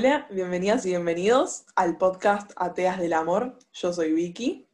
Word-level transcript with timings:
Hola, 0.00 0.28
bienvenidas 0.30 0.86
y 0.86 0.90
bienvenidos 0.90 1.66
al 1.74 1.98
podcast 1.98 2.52
Ateas 2.54 3.00
del 3.00 3.14
Amor. 3.14 3.58
Yo 3.72 3.92
soy 3.92 4.12
Vicky. 4.12 4.68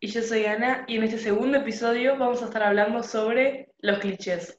Y 0.00 0.08
yo 0.08 0.20
soy 0.20 0.46
Ana, 0.46 0.84
y 0.88 0.96
en 0.96 1.04
este 1.04 1.18
segundo 1.18 1.58
episodio 1.58 2.18
vamos 2.18 2.42
a 2.42 2.46
estar 2.46 2.64
hablando 2.64 3.04
sobre 3.04 3.72
los 3.78 4.00
clichés. 4.00 4.58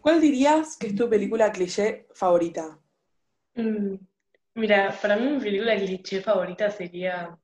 ¿Cuál 0.00 0.20
dirías 0.20 0.76
que 0.76 0.88
es 0.88 0.96
tu 0.96 1.08
película 1.08 1.52
cliché 1.52 2.08
favorita? 2.12 2.76
Mm, 3.58 3.96
mira, 4.54 4.96
para 5.02 5.16
mí 5.16 5.26
mi 5.28 5.40
película 5.40 5.76
cliché 5.76 6.20
favorita 6.20 6.70
sería 6.70 7.36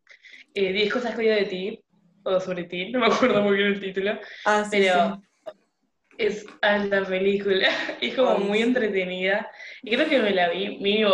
eh, 0.55 0.73
10 0.73 0.93
cosas 0.93 1.15
que 1.15 1.23
odio 1.23 1.35
de 1.35 1.45
ti, 1.47 1.85
o 2.23 2.41
sobre 2.41 2.65
ti, 2.65 2.91
no 2.93 3.01
me 3.01 3.07
acuerdo 3.07 3.43
muy 3.43 3.57
bien 3.57 3.69
el 3.69 3.81
título, 3.81 4.19
Ah, 4.45 4.65
sí, 4.65 4.71
pero 4.79 5.17
sí. 5.17 5.55
es 6.19 6.47
alta 6.63 7.05
película, 7.05 7.69
es 8.01 8.15
como 8.15 8.31
Ay, 8.31 8.45
muy 8.45 8.63
entretenida, 8.63 9.51
y 9.83 9.91
creo 9.95 10.09
que 10.09 10.21
me 10.21 10.31
la 10.31 10.51
vi 10.51 10.79
mínimo 10.79 11.13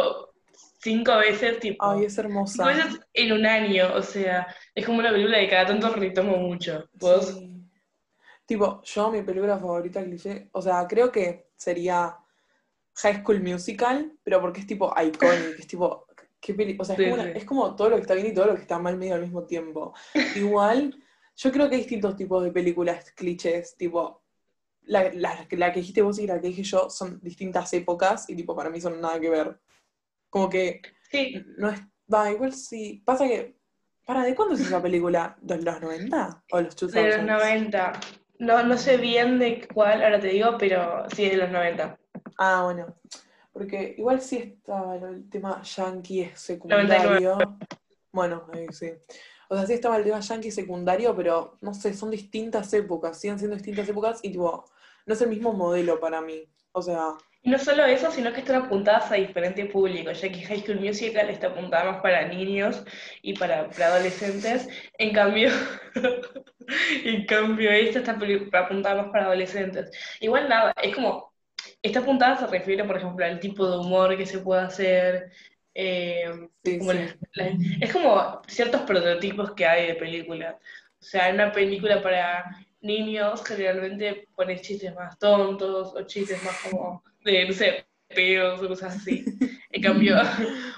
cinco 0.82 1.16
veces, 1.16 1.58
tipo, 1.60 1.90
Ay, 1.90 2.04
es 2.04 2.14
cinco 2.14 2.28
hermosa. 2.28 2.64
veces 2.66 3.00
en 3.14 3.32
un 3.32 3.46
año, 3.46 3.94
o 3.94 4.02
sea, 4.02 4.46
es 4.74 4.84
como 4.84 4.98
una 4.98 5.10
película 5.12 5.38
que 5.40 5.48
cada 5.48 5.66
tanto 5.66 5.88
retomo 5.94 6.36
mucho. 6.36 6.88
¿Vos? 6.94 7.28
Sí. 7.38 7.46
Tipo, 8.46 8.82
yo 8.82 9.10
mi 9.10 9.22
película 9.22 9.58
favorita 9.58 10.02
cliché, 10.04 10.48
o 10.52 10.60
sea, 10.60 10.86
creo 10.88 11.10
que 11.12 11.46
sería 11.56 12.16
High 13.02 13.22
School 13.22 13.40
Musical, 13.42 14.12
pero 14.22 14.40
porque 14.40 14.60
es 14.60 14.66
tipo 14.66 14.92
iconic, 15.00 15.58
es 15.58 15.66
tipo, 15.66 16.06
qué 16.40 16.76
o 16.78 16.84
sea, 16.84 16.94
es 16.94 16.98
Sí, 16.98 17.04
como, 17.04 17.14
una- 17.14 17.24
sí. 17.24 17.30
es 17.34 17.44
como 17.44 17.76
todo 17.76 17.90
lo 17.90 17.96
que 17.96 18.02
está 18.02 18.14
bien 18.14 18.26
y 18.28 18.34
todo 18.34 18.46
lo 18.46 18.54
que 18.54 18.62
está 18.62 18.78
mal 18.78 18.96
medio 18.96 19.14
al 19.14 19.22
mismo 19.22 19.44
tiempo. 19.44 19.94
Igual, 20.36 20.94
yo 21.36 21.52
creo 21.52 21.68
que 21.68 21.74
hay 21.76 21.80
distintos 21.82 22.16
tipos 22.16 22.42
de 22.44 22.52
películas 22.52 23.10
clichés, 23.12 23.76
tipo, 23.76 24.22
la, 24.82 25.12
la- 25.14 25.46
la 25.50 25.72
que 25.72 25.80
dijiste 25.80 26.02
vos 26.02 26.18
y 26.18 26.26
la 26.26 26.40
que 26.40 26.48
dije 26.48 26.62
yo 26.62 26.90
son 26.90 27.20
distintas 27.22 27.72
épocas 27.74 28.28
y 28.28 28.34
tipo, 28.36 28.54
para 28.56 28.70
mí 28.70 28.80
son 28.80 29.00
nada 29.00 29.20
que 29.20 29.30
ver. 29.30 29.60
Como 30.28 30.48
que 30.48 30.80
Sí, 31.10 31.44
no 31.58 31.68
es, 31.70 31.80
va, 32.12 32.30
igual 32.30 32.52
sí, 32.52 33.02
pasa 33.04 33.26
que, 33.26 33.56
para, 34.06 34.22
¿de 34.24 34.34
cuándo 34.34 34.54
es 34.54 34.60
esa 34.60 34.80
película? 34.82 35.36
¿De 35.40 35.60
los 35.60 35.80
90 35.80 36.42
o 36.52 36.60
los 36.60 36.76
2000s? 36.76 36.92
de 36.92 37.16
los 37.16 37.24
90. 37.26 37.92
No, 38.38 38.62
no 38.62 38.76
sé 38.78 38.96
bien 38.96 39.38
de 39.38 39.68
cuál, 39.72 40.02
ahora 40.02 40.18
te 40.18 40.28
digo, 40.28 40.56
pero 40.58 41.04
sí 41.14 41.28
de 41.28 41.36
los 41.36 41.50
90. 41.50 41.98
Ah, 42.42 42.62
bueno. 42.64 42.96
Porque 43.52 43.96
igual 43.98 44.22
sí 44.22 44.38
estaba 44.38 44.96
el 44.96 45.28
tema 45.28 45.60
yankee 45.62 46.22
99. 46.22 46.34
secundario. 46.34 47.58
Bueno, 48.10 48.46
ahí 48.54 48.66
sí. 48.70 48.92
O 49.50 49.56
sea, 49.56 49.66
sí 49.66 49.74
estaba 49.74 49.98
el 49.98 50.04
tema 50.04 50.20
yankee 50.20 50.50
secundario, 50.50 51.14
pero 51.14 51.58
no 51.60 51.74
sé, 51.74 51.92
son 51.92 52.10
distintas 52.10 52.72
épocas, 52.72 53.20
siguen 53.20 53.38
siendo 53.38 53.56
distintas 53.56 53.86
épocas 53.90 54.20
y 54.22 54.30
tipo, 54.30 54.64
no 55.04 55.14
es 55.14 55.20
el 55.20 55.28
mismo 55.28 55.52
modelo 55.52 56.00
para 56.00 56.22
mí. 56.22 56.48
O 56.72 56.80
sea, 56.80 57.08
Y 57.42 57.50
no 57.50 57.58
solo 57.58 57.84
eso, 57.84 58.10
sino 58.10 58.32
que 58.32 58.40
están 58.40 58.62
apuntadas 58.62 59.12
a 59.12 59.16
diferentes 59.16 59.70
públicos, 59.70 60.18
ya 60.18 60.32
que 60.32 60.42
High 60.42 60.60
School 60.62 60.80
Musical 60.80 61.28
está 61.28 61.48
apuntada 61.48 61.92
más 61.92 62.00
para 62.00 62.26
niños 62.26 62.82
y 63.20 63.34
para, 63.34 63.68
para 63.68 63.88
adolescentes. 63.88 64.66
En 64.96 65.12
cambio, 65.12 65.50
en 67.04 67.26
cambio, 67.26 67.70
esta 67.70 67.98
está 67.98 68.12
apuntada 68.12 69.02
más 69.02 69.12
para 69.12 69.26
adolescentes. 69.26 69.90
Igual 70.20 70.48
nada, 70.48 70.72
es 70.82 70.94
como, 70.94 71.29
esta 71.82 72.00
apuntada 72.00 72.36
se 72.36 72.46
refiere, 72.46 72.84
por 72.84 72.96
ejemplo, 72.96 73.24
al 73.24 73.40
tipo 73.40 73.68
de 73.70 73.78
humor 73.78 74.16
que 74.16 74.26
se 74.26 74.38
puede 74.40 74.62
hacer. 74.62 75.30
eh, 75.74 76.48
sí, 76.64 76.78
como 76.78 76.92
es 76.92 77.92
como 77.92 78.42
ciertos 78.48 78.82
prototipos 78.82 79.52
que 79.52 79.66
hay 79.66 79.86
de 79.88 79.94
películas. 79.94 80.56
O 81.00 81.02
sea, 81.04 81.28
en 81.28 81.36
una 81.36 81.52
película 81.52 82.02
para 82.02 82.44
niños 82.82 83.42
generalmente 83.46 84.26
pones 84.34 84.62
chistes 84.62 84.94
más 84.94 85.18
tontos 85.18 85.94
o 85.94 86.02
chistes 86.06 86.42
más 86.42 86.56
como 86.60 87.02
de, 87.24 87.46
no 87.46 87.52
sé, 87.52 87.86
peos 88.08 88.60
o 88.62 88.68
cosas 88.68 88.96
así. 88.96 89.24
En 89.72 89.82
cambio, 89.82 90.16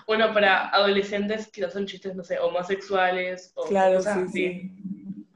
uno 0.07 0.35
para 0.35 0.69
adolescentes 0.69 1.49
quizás 1.51 1.73
son 1.73 1.87
chistes, 1.87 2.15
no 2.15 2.23
sé, 2.23 2.39
homosexuales 2.39 3.53
o 3.55 3.65
Claro, 3.69 3.97
cosas 3.97 4.15
sí, 4.15 4.21
así. 4.29 4.31
sí. 4.31 4.73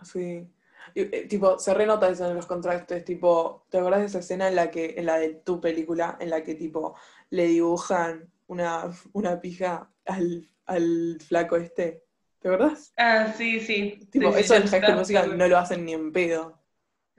Sí. 0.03 0.47
Y, 0.97 1.03
eh, 1.15 1.27
tipo, 1.29 1.59
se 1.59 1.75
renota 1.75 2.09
eso 2.09 2.27
en 2.29 2.37
los 2.37 2.47
contrastes, 2.47 3.05
tipo, 3.05 3.67
¿te 3.71 3.79
acordás 3.79 4.01
de 4.01 4.07
esa 4.07 4.19
escena 4.21 4.49
en 4.49 4.57
la 4.57 4.71
que, 4.71 4.95
en 4.97 5.07
la 5.07 5.19
de 5.19 5.35
tu 5.35 5.61
película, 5.61 6.17
en 6.21 6.31
la 6.31 6.43
que 6.43 6.55
tipo 6.55 6.97
le 7.31 7.47
dibujan 7.49 8.33
una, 8.47 8.91
una 9.13 9.41
pija 9.41 9.91
al, 10.07 10.49
al 10.67 11.19
flaco 11.21 11.57
este? 11.57 12.05
¿Te 12.41 12.49
acordás? 12.49 12.95
Ah, 12.99 13.33
sí, 13.37 13.61
sí. 13.61 13.99
Tipo, 14.11 14.29
Sí, 14.29 14.33
sí, 14.33 14.41
eso 14.41 14.55
en 14.57 14.67
ya 14.69 14.69
High 14.69 14.83
School. 14.83 14.97
Musical 14.99 15.37
no 15.39 15.49
lo 15.49 15.59
hacen 15.59 15.85
ni 15.85 15.93
en 15.95 16.13
pedo. 16.13 16.59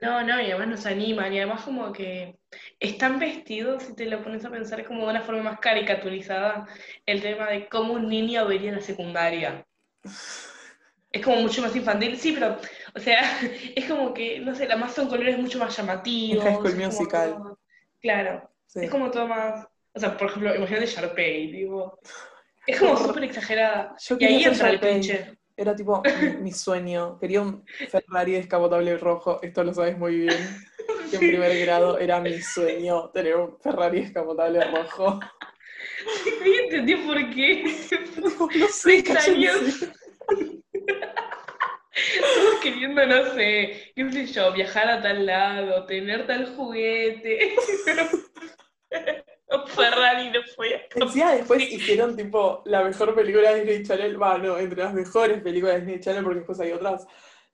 No, 0.00 0.22
no, 0.22 0.40
y 0.40 0.46
además 0.50 0.68
nos 0.68 0.86
animan, 0.86 1.32
y 1.32 1.38
además 1.38 1.62
como 1.62 1.92
que 1.92 2.38
están 2.78 3.18
vestidos, 3.18 3.82
si 3.82 3.94
te 3.96 4.06
lo 4.06 4.22
pones 4.22 4.44
a 4.44 4.50
pensar, 4.50 4.84
como 4.86 5.02
de 5.04 5.10
una 5.10 5.22
forma 5.22 5.42
más 5.42 5.60
caricaturizada 5.60 6.66
el 7.04 7.20
tema 7.20 7.48
de 7.50 7.68
cómo 7.68 7.94
un 7.94 8.08
niño 8.08 8.46
vería 8.46 8.72
la 8.72 8.80
secundaria. 8.80 9.66
Es 11.10 11.24
como 11.24 11.36
mucho 11.42 11.62
más 11.62 11.74
infantil, 11.74 12.18
sí, 12.18 12.32
pero, 12.32 12.58
o 12.98 13.00
sea, 13.00 13.22
es 13.76 13.84
como 13.86 14.12
que, 14.12 14.40
no 14.40 14.54
sé, 14.54 14.66
la 14.66 14.76
más 14.76 14.94
son 14.94 15.08
colores 15.08 15.38
mucho 15.38 15.58
más 15.58 15.76
llamativos. 15.76 16.44
En 16.44 16.50
High 16.52 16.54
School 16.56 16.66
es 16.68 16.74
como 16.74 16.86
Musical. 16.86 17.30
todo- 17.34 17.58
claro, 18.00 18.50
Sí. 18.66 18.80
es 18.84 18.90
como 18.90 19.10
todo 19.10 19.26
más, 19.26 19.66
o 19.94 20.00
sea, 20.00 20.16
por 20.16 20.28
ejemplo, 20.28 20.54
imagínate 20.54 20.86
Sharpay, 20.86 21.50
digo, 21.52 21.98
es 22.66 22.78
como 22.78 22.96
súper 22.96 23.24
exagerada. 23.24 23.94
Yo 23.98 24.16
Y 24.20 24.24
ahí 24.26 24.44
entra 24.44 24.70
el 24.70 24.78
cliché. 24.80 25.38
Era 25.56 25.74
tipo 25.74 26.02
mi, 26.22 26.28
mi 26.42 26.52
sueño. 26.52 27.18
Quería 27.18 27.40
un 27.40 27.64
Ferrari 27.90 28.32
descapotable 28.32 28.96
rojo, 28.98 29.40
esto 29.42 29.64
lo 29.64 29.72
sabes 29.74 29.96
muy 29.98 30.16
bien. 30.18 30.36
Que 31.10 31.16
en 31.16 31.20
primer 31.20 31.58
grado 31.60 31.98
era 31.98 32.20
mi 32.20 32.40
sueño 32.42 33.10
tener 33.10 33.36
un 33.36 33.58
Ferrari 33.58 34.00
descapotable 34.02 34.60
rojo. 34.70 35.18
Sí, 36.44 36.52
entendí 36.64 36.94
por 36.96 37.16
qué. 37.30 37.64
No 38.24 38.66
sé, 38.68 39.02
Seis 39.02 39.28
años. 39.28 39.86
Queriendo, 42.72 43.06
no 43.06 43.34
sé, 43.34 43.92
qué 43.94 44.12
sé 44.12 44.26
yo, 44.26 44.52
viajar 44.52 44.88
a 44.90 45.02
tal 45.02 45.26
lado, 45.26 45.86
tener 45.86 46.26
tal 46.26 46.54
juguete. 46.54 47.54
Ferrari 49.66 50.30
no 50.30 50.40
fue. 50.54 50.88
Encima 50.94 51.32
después 51.32 51.72
hicieron 51.72 52.16
tipo 52.16 52.62
la 52.66 52.84
mejor 52.84 53.14
película 53.14 53.52
de 53.52 53.64
Disney 53.64 53.82
Channel, 53.84 54.22
va, 54.22 54.38
no, 54.38 54.58
entre 54.58 54.82
las 54.82 54.92
mejores 54.92 55.40
películas 55.40 55.76
de 55.76 55.80
Disney 55.80 56.00
Channel, 56.00 56.22
porque 56.22 56.38
después 56.40 56.60
hay 56.60 56.72
otras, 56.72 57.06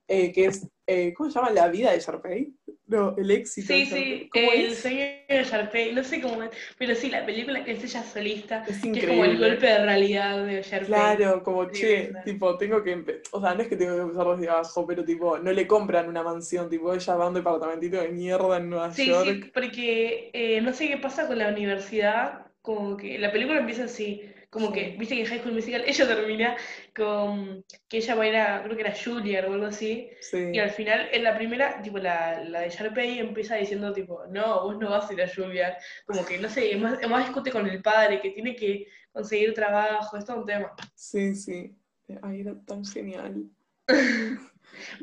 eh, 0.09 0.33
que 0.33 0.47
es, 0.47 0.67
eh, 0.87 1.13
¿cómo 1.15 1.31
se 1.31 1.37
llama? 1.39 1.51
La 1.51 1.69
vida 1.69 1.93
de 1.93 2.01
Sharpay. 2.01 2.53
No, 2.87 3.15
el 3.17 3.31
éxito 3.31 3.73
de 3.73 3.79
Sí, 3.81 3.85
Sharpay. 3.87 4.19
sí, 4.21 4.29
¿Cómo 4.31 4.53
el 4.53 4.67
es? 4.67 4.79
sueño 4.79 5.05
de 5.29 5.45
Sharpay, 5.45 5.93
no 5.95 6.05
sé 6.05 6.21
cómo 6.21 6.43
es, 6.43 6.51
pero 6.79 6.95
sí, 6.95 7.09
la 7.11 7.25
película 7.25 7.65
que 7.65 7.73
es 7.73 7.83
ella 7.85 8.03
solista, 8.03 8.65
Es 8.69 8.81
que 8.81 8.91
es 9.01 9.07
como 9.07 9.25
el 9.25 9.39
golpe 9.39 9.67
de 9.67 9.79
realidad 9.85 10.45
de 10.45 10.63
Sharpay. 10.63 10.87
Claro, 10.87 11.43
como, 11.43 11.71
che, 11.71 12.13
tipo, 12.25 12.59
tengo 12.59 12.83
que, 12.83 13.23
o 13.33 13.41
sea, 13.41 13.55
no 13.55 13.63
es 13.63 13.69
que 13.69 13.77
tengo 13.77 13.95
que 13.97 14.03
empezar 14.03 14.27
desde 14.37 14.51
abajo, 14.51 14.87
pero 14.87 15.03
tipo, 15.05 15.39
no 15.39 15.51
le 15.53 15.67
compran 15.67 16.09
una 16.09 16.23
mansión, 16.23 16.69
tipo, 16.69 16.93
ella 16.93 17.17
va 17.17 17.25
a 17.25 17.29
un 17.29 17.35
departamentito 17.35 17.97
de 18.01 18.09
mierda 18.11 18.59
en 18.59 18.69
Nueva 18.69 18.93
Sí, 18.93 19.07
York. 19.07 19.27
sí, 19.45 19.51
porque 19.55 20.31
eh, 20.35 20.61
no 20.61 20.73
sé 20.75 20.89
qué 20.89 20.99
pasa 20.99 21.27
con 21.27 21.39
la 21.39 21.49
universidad, 21.49 22.47
como 22.61 22.97
que 22.99 23.19
la 23.19 23.33
película 23.33 23.61
empieza 23.61 23.85
así, 23.85 24.23
como 24.55 24.69
Sí. 24.69 24.73
que, 24.75 24.97
viste 24.99 25.15
que 25.17 25.21
en 25.23 25.27
High 25.27 25.41
School 25.41 25.53
Musical 25.55 25.83
ella 25.87 26.07
termina 26.07 26.57
con 26.97 27.65
que 27.89 27.97
ella 27.99 28.15
va 28.15 28.23
a 28.25 28.29
ir 28.29 28.37
a, 28.37 28.63
creo 28.63 28.77
que 28.77 28.83
era 28.83 28.95
Juilliard 28.95 29.51
o 29.51 29.55
algo 29.55 29.67
así, 29.67 30.09
Sí. 30.21 30.39
y 30.53 30.59
al 30.61 30.71
final, 30.71 31.09
en 31.13 31.25
la 31.25 31.35
primera, 31.37 31.83
tipo, 31.83 31.99
la, 31.99 32.43
la 32.45 32.61
de 32.61 32.71
Sharpay 32.71 33.19
empieza 33.19 33.57
diciendo, 33.57 33.93
tipo, 33.93 34.25
no, 34.31 34.63
vos 34.65 34.79
no 34.79 34.91
vas 34.91 35.11
a 35.11 35.13
ir 35.13 35.21
a 35.23 35.29
Juilliard, 35.29 35.75
como 36.07 36.25
que, 36.25 36.39
no 36.39 36.49
sé, 36.49 36.75
más, 36.77 36.99
más 37.09 37.25
discute 37.27 37.51
con 37.51 37.67
el 37.69 37.83
padre, 37.83 38.21
que 38.21 38.31
tiene 38.31 38.55
que 38.57 38.87
conseguir 39.13 39.53
trabajo, 39.55 40.17
es 40.17 40.25
todo 40.25 40.39
un 40.39 40.47
tema. 40.47 40.73
Sí, 40.95 41.35
sí. 41.35 41.75
Ay, 42.23 42.41
era 42.41 42.55
tan 42.67 42.85
genial. 42.85 43.45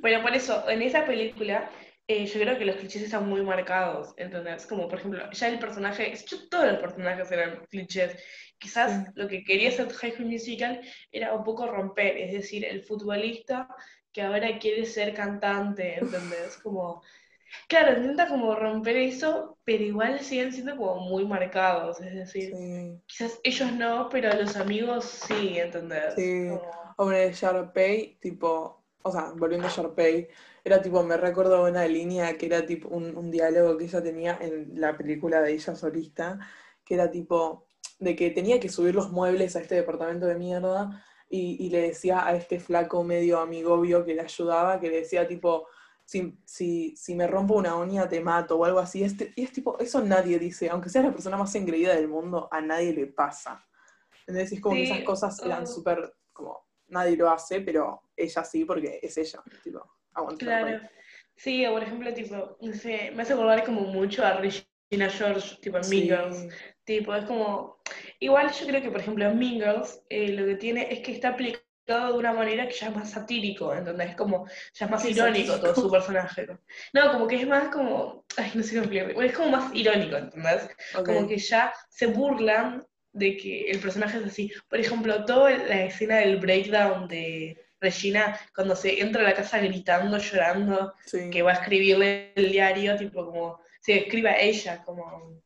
Bueno, 0.01 0.21
por 0.21 0.35
eso, 0.35 0.67
en 0.69 0.81
esa 0.81 1.05
película, 1.05 1.69
eh, 2.07 2.25
yo 2.25 2.39
creo 2.41 2.57
que 2.57 2.65
los 2.65 2.75
clichés 2.75 3.03
están 3.03 3.27
muy 3.29 3.41
marcados, 3.41 4.13
¿entendés? 4.17 4.65
Como, 4.65 4.87
por 4.87 4.99
ejemplo, 4.99 5.31
ya 5.31 5.47
el 5.47 5.59
personaje, 5.59 6.13
yo- 6.27 6.49
todos 6.49 6.65
los 6.71 6.79
personajes 6.81 7.31
eran 7.31 7.65
clichés. 7.69 8.17
Quizás 8.57 8.91
Sí. 9.05 9.11
lo 9.15 9.27
que 9.27 9.43
quería 9.43 9.69
hacer 9.69 9.89
High 9.91 10.11
School 10.13 10.27
Musical 10.29 10.81
era 11.11 11.33
un 11.33 11.43
poco 11.43 11.67
romper, 11.67 12.17
es 12.17 12.31
decir, 12.33 12.65
el 12.65 12.83
futbolista 12.83 13.67
que 14.11 14.21
ahora 14.21 14.59
quiere 14.59 14.85
ser 14.85 15.13
cantante, 15.13 15.95
¿entendés? 15.99 16.57
Como, 16.63 17.01
claro, 17.67 17.97
intenta 17.97 18.27
como 18.27 18.55
romper 18.55 18.97
eso, 18.97 19.57
pero 19.63 19.83
igual 19.83 20.19
siguen 20.19 20.51
siendo 20.53 20.75
como 20.77 21.01
muy 21.01 21.25
marcados, 21.25 21.99
es 22.01 22.13
decir, 22.13 22.53
Sí. 22.55 23.01
quizás 23.07 23.39
ellos 23.43 23.71
no, 23.73 24.09
pero 24.09 24.33
los 24.33 24.55
amigos 24.57 25.05
sí, 25.05 25.57
¿entendés? 25.57 26.13
Sí. 26.15 26.47
Como- 26.49 26.81
Hombre, 26.97 27.31
Sharpay, 27.33 28.17
tipo, 28.21 28.80
o 29.03 29.11
sea, 29.11 29.33
volviendo 29.35 29.67
a 29.67 29.69
Sharpay, 29.69 30.27
era 30.63 30.81
tipo, 30.81 31.03
me 31.03 31.17
recuerdo 31.17 31.63
una 31.63 31.85
línea 31.87 32.37
que 32.37 32.45
era 32.45 32.65
tipo 32.65 32.89
un, 32.89 33.15
un 33.17 33.31
diálogo 33.31 33.77
que 33.77 33.85
ella 33.85 34.03
tenía 34.03 34.37
en 34.41 34.79
la 34.79 34.97
película 34.97 35.41
de 35.41 35.53
ella 35.53 35.75
solista, 35.75 36.39
que 36.85 36.95
era 36.95 37.09
tipo, 37.09 37.67
de 37.99 38.15
que 38.15 38.31
tenía 38.31 38.59
que 38.59 38.69
subir 38.69 38.95
los 38.95 39.11
muebles 39.11 39.55
a 39.55 39.61
este 39.61 39.75
departamento 39.75 40.25
de 40.25 40.35
mierda 40.35 41.03
y, 41.29 41.65
y 41.65 41.69
le 41.69 41.81
decía 41.81 42.25
a 42.25 42.35
este 42.35 42.59
flaco 42.59 43.03
medio 43.03 43.39
amigobio 43.39 44.05
que 44.05 44.15
le 44.15 44.21
ayudaba, 44.21 44.79
que 44.79 44.89
le 44.89 44.97
decía 44.97 45.27
tipo, 45.27 45.67
si, 46.05 46.37
si, 46.43 46.95
si 46.97 47.15
me 47.15 47.25
rompo 47.25 47.53
una 47.53 47.75
uña 47.75 48.09
te 48.09 48.19
mato 48.19 48.57
o 48.57 48.65
algo 48.65 48.79
así. 48.79 49.03
Este, 49.03 49.31
y 49.35 49.43
es 49.43 49.53
tipo, 49.53 49.79
eso 49.79 50.01
nadie 50.01 50.37
dice, 50.39 50.69
aunque 50.69 50.89
seas 50.89 51.05
la 51.05 51.13
persona 51.13 51.37
más 51.37 51.55
engreída 51.55 51.95
del 51.95 52.09
mundo, 52.09 52.49
a 52.51 52.59
nadie 52.59 52.93
le 52.93 53.07
pasa. 53.07 53.65
Entonces 54.27 54.51
es 54.51 54.61
como 54.61 54.75
que 54.75 54.83
esas 54.83 55.03
cosas 55.03 55.41
eran 55.41 55.65
súper, 55.65 56.13
como, 56.33 56.65
nadie 56.91 57.17
lo 57.17 57.29
hace, 57.29 57.61
pero 57.61 58.03
ella 58.15 58.43
sí, 58.43 58.65
porque 58.65 58.99
es 59.01 59.17
ella, 59.17 59.41
tipo. 59.63 59.83
Claro. 60.37 60.81
Sí, 61.35 61.65
o 61.65 61.71
por 61.71 61.83
ejemplo, 61.83 62.13
tipo, 62.13 62.57
me 62.61 62.69
hace 63.23 63.33
acordar 63.33 63.63
como 63.63 63.81
mucho 63.81 64.23
a 64.23 64.33
Regina 64.33 65.09
George, 65.09 65.57
tipo 65.61 65.77
en 65.77 65.83
Sí. 65.83 66.01
Girls. 66.03 66.47
Tipo, 66.83 67.15
es 67.15 67.25
como. 67.25 67.81
Igual 68.19 68.51
yo 68.51 68.67
creo 68.67 68.81
que, 68.81 68.91
por 68.91 68.99
ejemplo, 68.99 69.25
en 69.25 69.39
Girls 69.39 70.01
eh, 70.09 70.29
lo 70.33 70.45
que 70.45 70.55
tiene 70.55 70.87
es 70.91 70.99
que 70.99 71.13
está 71.13 71.29
aplicado 71.29 71.63
de 72.13 72.19
una 72.19 72.33
manera 72.33 72.67
que 72.67 72.73
ya 72.73 72.87
es 72.89 72.95
más 72.95 73.09
satírico, 73.11 73.73
¿entendés? 73.73 74.11
Es 74.11 74.15
como, 74.15 74.45
ya 74.73 74.85
es 74.85 74.91
más 74.91 75.03
irónico 75.05 75.53
todo 75.53 75.67
satírico. 75.67 75.81
su 75.81 75.91
personaje. 75.91 76.47
No, 76.93 77.11
como 77.11 77.27
que 77.27 77.37
es 77.37 77.47
más 77.47 77.69
como. 77.69 78.25
Ay, 78.37 78.51
no 78.53 78.63
sé 78.63 78.71
cómo 78.75 78.83
explicarlo. 78.83 79.21
Es 79.21 79.33
como 79.33 79.49
más 79.49 79.73
irónico, 79.73 80.15
¿entendés? 80.17 80.69
Ok. 80.95 81.05
Como 81.05 81.27
que 81.27 81.37
ya 81.37 81.73
se 81.89 82.07
burlan 82.07 82.85
de 83.13 83.37
que 83.37 83.69
el 83.71 83.79
personaje 83.79 84.17
es 84.17 84.25
así. 84.25 84.51
Por 84.69 84.79
ejemplo, 84.79 85.25
toda 85.25 85.51
la 85.51 85.85
escena 85.85 86.17
del 86.17 86.37
breakdown 86.37 87.07
de 87.07 87.57
Regina, 87.79 88.39
cuando 88.55 88.75
se 88.75 89.01
entra 89.01 89.21
a 89.21 89.25
la 89.25 89.33
casa 89.33 89.57
gritando, 89.59 90.17
llorando 90.17 90.93
Sí. 91.05 91.29
que 91.31 91.41
va 91.41 91.51
a 91.51 91.55
escribirle 91.55 92.31
el 92.35 92.51
diario, 92.51 92.95
tipo 92.97 93.25
como, 93.25 93.59
se 93.81 93.97
escribe 93.97 94.29
a 94.29 94.39
ella, 94.39 94.83
como 94.83 95.41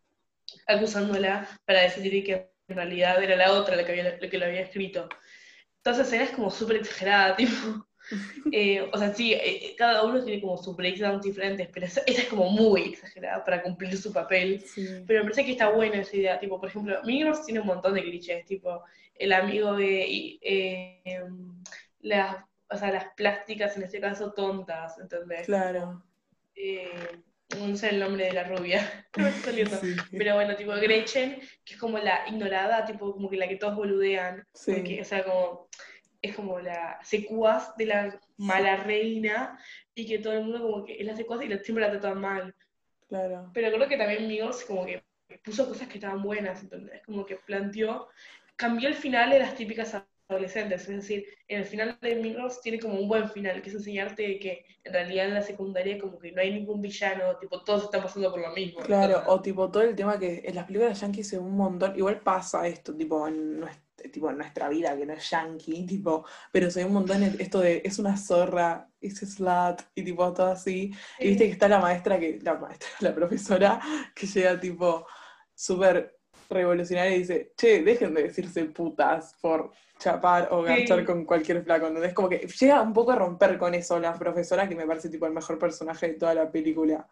acusándola 0.67 1.47
para 1.65 1.81
decidir 1.81 2.23
que 2.23 2.51
en 2.67 2.75
realidad 2.75 3.21
era 3.23 3.35
la 3.35 3.53
otra 3.53 3.75
la 3.75 3.85
que, 3.85 3.91
había, 3.91 4.17
la 4.19 4.29
que 4.29 4.37
lo 4.37 4.45
había 4.45 4.61
escrito. 4.61 5.07
Toda 5.81 5.95
esa 5.95 6.03
escena 6.03 6.23
es 6.25 6.31
como 6.31 6.49
súper 6.51 6.77
exagerada, 6.77 7.35
tipo, 7.37 7.87
eh, 8.51 8.87
o 8.91 8.97
sea, 8.97 9.13
sí, 9.13 9.33
eh, 9.33 9.75
cada 9.77 10.03
uno 10.03 10.23
tiene 10.23 10.41
como 10.41 10.57
sus 10.57 10.75
breakdowns 10.75 11.23
diferentes, 11.23 11.67
pero 11.73 11.85
esa, 11.85 12.01
esa 12.05 12.21
es 12.21 12.27
como 12.27 12.49
muy 12.49 12.83
exagerada 12.83 13.43
para 13.43 13.61
cumplir 13.63 13.97
su 13.97 14.11
papel. 14.13 14.61
Sí. 14.61 14.87
Pero 15.07 15.19
me 15.19 15.25
parece 15.25 15.45
que 15.45 15.51
está 15.51 15.69
buena 15.69 15.97
esa 16.01 16.15
idea, 16.15 16.39
tipo, 16.39 16.59
por 16.59 16.69
ejemplo, 16.69 17.01
Migros 17.03 17.45
tiene 17.45 17.59
un 17.59 17.67
montón 17.67 17.93
de 17.93 18.03
clichés, 18.03 18.45
tipo, 18.45 18.83
el 19.15 19.33
amigo 19.33 19.75
de, 19.75 20.37
eh, 20.41 21.23
las, 22.01 22.37
o 22.69 22.77
sea, 22.77 22.91
las 22.91 23.05
plásticas, 23.15 23.75
en 23.77 23.83
este 23.83 23.99
caso, 23.99 24.33
tontas, 24.33 24.97
¿entendés? 24.99 25.45
Claro. 25.45 26.03
Eh, 26.55 26.89
no 27.59 27.75
sé 27.77 27.89
el 27.89 27.99
nombre 27.99 28.25
de 28.25 28.33
la 28.33 28.43
rubia, 28.43 29.07
no 29.17 29.23
me 29.23 29.29
está 29.29 29.45
saliendo. 29.45 29.77
Sí. 29.77 29.95
Pero 30.11 30.35
bueno, 30.35 30.55
tipo 30.55 30.71
Gretchen, 30.73 31.39
que 31.63 31.73
es 31.73 31.79
como 31.79 31.97
la 31.99 32.27
ignorada, 32.27 32.85
tipo 32.85 33.13
como 33.13 33.29
que 33.29 33.37
la 33.37 33.47
que 33.47 33.55
todos 33.55 33.75
boludean, 33.75 34.45
Sí. 34.53 34.73
porque, 34.73 35.01
o 35.01 35.05
sea, 35.05 35.23
como, 35.23 35.67
es 36.25 36.35
como 36.35 36.59
la 36.59 36.99
secuaz 37.03 37.75
de 37.77 37.85
la 37.85 38.19
mala 38.37 38.77
reina, 38.77 39.59
y 39.93 40.05
que 40.05 40.19
todo 40.19 40.33
el 40.33 40.43
mundo 40.43 40.61
como 40.61 40.85
que 40.85 40.99
es 40.99 41.05
la 41.05 41.15
secuaz 41.15 41.41
y 41.43 41.47
la, 41.47 41.59
siempre 41.59 41.85
la 41.85 41.91
tratan 41.91 42.19
mal. 42.19 42.55
Claro. 43.07 43.51
Pero 43.53 43.71
creo 43.71 43.87
que 43.87 43.97
también 43.97 44.27
Migos 44.27 44.63
como 44.65 44.85
que 44.85 45.03
puso 45.43 45.67
cosas 45.67 45.87
que 45.87 45.95
estaban 45.95 46.21
buenas, 46.21 46.61
¿entendés? 46.61 47.01
Como 47.05 47.25
que 47.25 47.37
planteó, 47.37 48.09
cambió 48.55 48.89
el 48.89 48.95
final 48.95 49.29
de 49.29 49.39
las 49.39 49.55
típicas 49.55 49.95
adolescentes, 50.27 50.81
es 50.89 50.95
decir, 50.95 51.25
en 51.47 51.59
el 51.59 51.65
final 51.65 51.97
de 52.01 52.15
Migos 52.15 52.61
tiene 52.61 52.79
como 52.79 52.99
un 52.99 53.07
buen 53.07 53.29
final, 53.29 53.61
que 53.61 53.69
es 53.69 53.75
enseñarte 53.75 54.39
que 54.39 54.65
en 54.83 54.93
realidad 54.93 55.27
en 55.27 55.35
la 55.35 55.41
secundaria 55.41 55.99
como 55.99 56.17
que 56.17 56.31
no 56.31 56.41
hay 56.41 56.51
ningún 56.51 56.81
villano, 56.81 57.37
tipo 57.37 57.63
todos 57.63 57.83
están 57.83 58.01
pasando 58.01 58.31
por 58.31 58.41
lo 58.41 58.51
mismo. 58.53 58.81
Claro, 58.81 59.23
o 59.27 59.41
tipo 59.41 59.69
todo 59.69 59.83
el 59.83 59.95
tema 59.95 60.19
que 60.19 60.41
en 60.45 60.55
las 60.55 60.65
películas 60.65 60.99
yankees 60.99 61.29
se 61.29 61.37
ve 61.37 61.43
un 61.43 61.55
montón, 61.55 61.95
igual 61.95 62.19
pasa 62.21 62.67
esto, 62.67 62.95
tipo 62.95 63.27
en, 63.27 63.59
nuestra, 63.59 63.84
tipo, 64.09 64.29
en 64.29 64.37
nuestra 64.37 64.69
vida, 64.69 64.95
que 64.97 65.05
no 65.05 65.13
es 65.13 65.29
yankee, 65.29 65.85
tipo, 65.87 66.25
pero 66.51 66.69
se 66.71 66.79
ve 66.81 66.85
un 66.85 66.93
montón 66.93 67.23
esto 67.23 67.59
de 67.59 67.81
es 67.83 67.99
una 67.99 68.17
zorra, 68.17 68.89
es 69.01 69.17
slut, 69.19 69.81
y 69.95 70.03
tipo 70.03 70.33
todo 70.33 70.47
así. 70.47 70.91
Y 71.19 71.27
viste 71.29 71.45
que 71.45 71.51
está 71.51 71.67
la 71.67 71.79
maestra, 71.79 72.19
que 72.19 72.39
la 72.41 72.55
maestra, 72.55 72.89
la 73.01 73.13
profesora, 73.15 73.79
que 74.15 74.27
llega 74.27 74.59
tipo 74.59 75.05
súper 75.53 76.17
revolucionaria 76.49 77.15
y 77.15 77.19
dice, 77.19 77.53
che, 77.57 77.81
dejen 77.83 78.13
de 78.13 78.23
decirse 78.23 78.65
putas 78.65 79.35
por 79.41 79.71
chapar 79.99 80.49
o 80.51 80.61
Sí. 80.61 80.67
garchar 80.67 81.05
con 81.05 81.25
cualquier 81.25 81.63
flaco, 81.63 81.87
¿entendés? 81.87 82.13
Como 82.13 82.29
que 82.29 82.39
llega 82.47 82.81
un 82.81 82.93
poco 82.93 83.11
a 83.11 83.15
romper 83.15 83.57
con 83.57 83.73
eso 83.73 83.99
la 83.99 84.13
profesora, 84.13 84.67
que 84.67 84.75
me 84.75 84.85
parece 84.85 85.09
tipo 85.09 85.25
el 85.25 85.33
mejor 85.33 85.57
personaje 85.57 86.07
de 86.09 86.13
toda 86.15 86.33
la 86.35 86.51
película. 86.51 87.07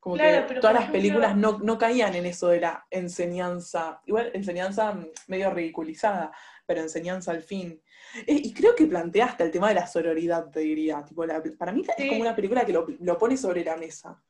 Como 0.00 0.16
Claro, 0.16 0.46
que 0.46 0.54
todas 0.54 0.72
las 0.74 0.82
ejemplo- 0.84 0.92
películas 0.98 1.36
no, 1.36 1.58
no 1.58 1.76
caían 1.76 2.14
en 2.14 2.24
eso 2.24 2.48
de 2.48 2.60
la 2.60 2.86
enseñanza, 2.90 4.00
igual 4.06 4.30
enseñanza 4.32 4.92
mm, 4.94 5.06
medio 5.28 5.50
ridiculizada, 5.50 6.32
pero 6.66 6.80
enseñanza 6.80 7.32
al 7.32 7.42
fin. 7.42 7.80
Eh, 8.26 8.40
Y 8.44 8.54
creo 8.54 8.74
que 8.74 8.86
plantea 8.86 9.26
hasta 9.26 9.44
el 9.44 9.50
tema 9.50 9.68
de 9.68 9.74
la 9.74 9.86
sororidad, 9.86 10.50
te 10.50 10.60
diría. 10.60 11.04
Tipo, 11.04 11.26
la- 11.26 11.42
para 11.58 11.70
mí 11.72 11.84
es 11.98 12.08
como 12.08 12.22
una 12.22 12.34
película 12.34 12.64
que 12.64 12.72
lo, 12.72 12.86
lo 13.00 13.18
pone 13.18 13.36
sobre 13.36 13.62
la 13.62 13.76
mesa. 13.76 14.22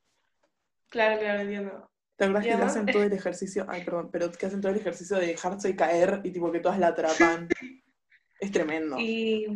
Claro, 0.88 1.20
claro, 1.20 1.40
entiendo. 1.40 1.88
¿Te 2.16 2.24
acordás 2.24 2.44
Y 2.44 2.48
que 2.48 2.54
hacen 2.54 2.86
todo 2.86 3.02
el 3.04 3.12
ejercicio? 3.12 3.64
Ay, 3.68 3.84
perdón, 3.84 4.10
pero 4.10 4.30
que 4.32 4.46
hacen 4.46 4.60
todo 4.60 4.72
el 4.72 4.78
ejercicio 4.78 5.18
de 5.18 5.26
dejarse 5.28 5.76
caer 5.76 6.20
y 6.24 6.30
tipo 6.32 6.50
que 6.50 6.58
todas 6.60 6.78
la 6.80 6.88
atrapan. 6.88 7.48
Es 8.40 8.50
tremendo. 8.50 8.96
Y, 8.98 9.46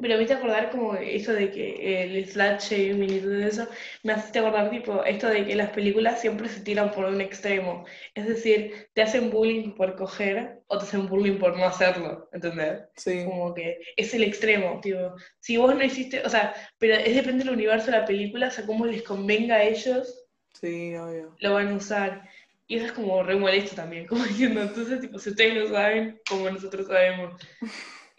pero 0.00 0.16
me 0.16 0.22
hice 0.24 0.34
acordar 0.34 0.70
como 0.70 0.94
eso 0.94 1.32
de 1.32 1.50
que 1.50 2.04
el 2.04 2.26
slut 2.26 2.60
shaming 2.60 3.10
y 3.10 3.20
todo 3.20 3.34
eso, 3.34 3.68
me 4.02 4.12
hace 4.12 4.38
acordar 4.38 4.70
tipo 4.70 5.04
esto 5.04 5.28
de 5.28 5.44
que 5.46 5.54
las 5.54 5.70
películas 5.70 6.20
siempre 6.20 6.48
se 6.48 6.60
tiran 6.62 6.90
por 6.90 7.04
un 7.06 7.20
extremo. 7.20 7.84
Es 8.14 8.26
decir, 8.26 8.88
te 8.94 9.02
hacen 9.02 9.30
bullying 9.30 9.74
por 9.74 9.96
coger 9.96 10.60
o 10.66 10.78
te 10.78 10.84
hacen 10.84 11.06
bullying 11.08 11.38
por 11.38 11.56
no 11.56 11.64
hacerlo, 11.66 12.28
¿entendés? 12.32 12.82
Sí, 12.96 13.12
Como 13.22 13.54
que 13.54 13.78
es 13.96 14.14
el 14.14 14.24
extremo, 14.24 14.80
tipo, 14.80 15.14
si 15.40 15.56
vos 15.58 15.74
no 15.74 15.84
hiciste, 15.84 16.22
o 16.24 16.28
sea, 16.30 16.54
pero 16.78 16.94
es 16.94 17.14
depende 17.14 17.44
del 17.44 17.54
universo 17.54 17.86
de 17.90 17.98
la 17.98 18.04
película, 18.06 18.48
o 18.48 18.50
sea, 18.50 18.66
cómo 18.66 18.86
les 18.86 19.02
convenga 19.02 19.56
a 19.56 19.62
ellos, 19.64 20.26
sí, 20.54 20.94
obvio. 20.96 21.38
lo 21.38 21.54
van 21.54 21.68
a 21.68 21.74
usar. 21.76 22.28
Y 22.66 22.76
eso 22.76 22.86
es 22.86 22.92
como 22.92 23.22
re 23.22 23.36
molesto 23.36 23.74
también, 23.74 24.06
como 24.08 24.24
diciendo, 24.24 24.62
entonces, 24.62 25.00
tipo, 25.00 25.18
si 25.18 25.30
ustedes 25.30 25.54
lo 25.56 25.68
saben, 25.68 26.20
como 26.28 26.50
nosotros 26.50 26.86
sabemos. 26.86 27.34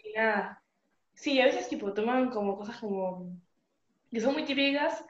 Y 0.04 0.12
nada. 0.12 0.61
Sí, 1.22 1.40
a 1.40 1.44
veces, 1.44 1.68
tipo, 1.68 1.92
toman 1.94 2.30
como 2.30 2.56
cosas 2.56 2.78
como 2.78 3.30
que 4.10 4.20
son 4.20 4.32
muy 4.32 4.44
típicas 4.44 5.04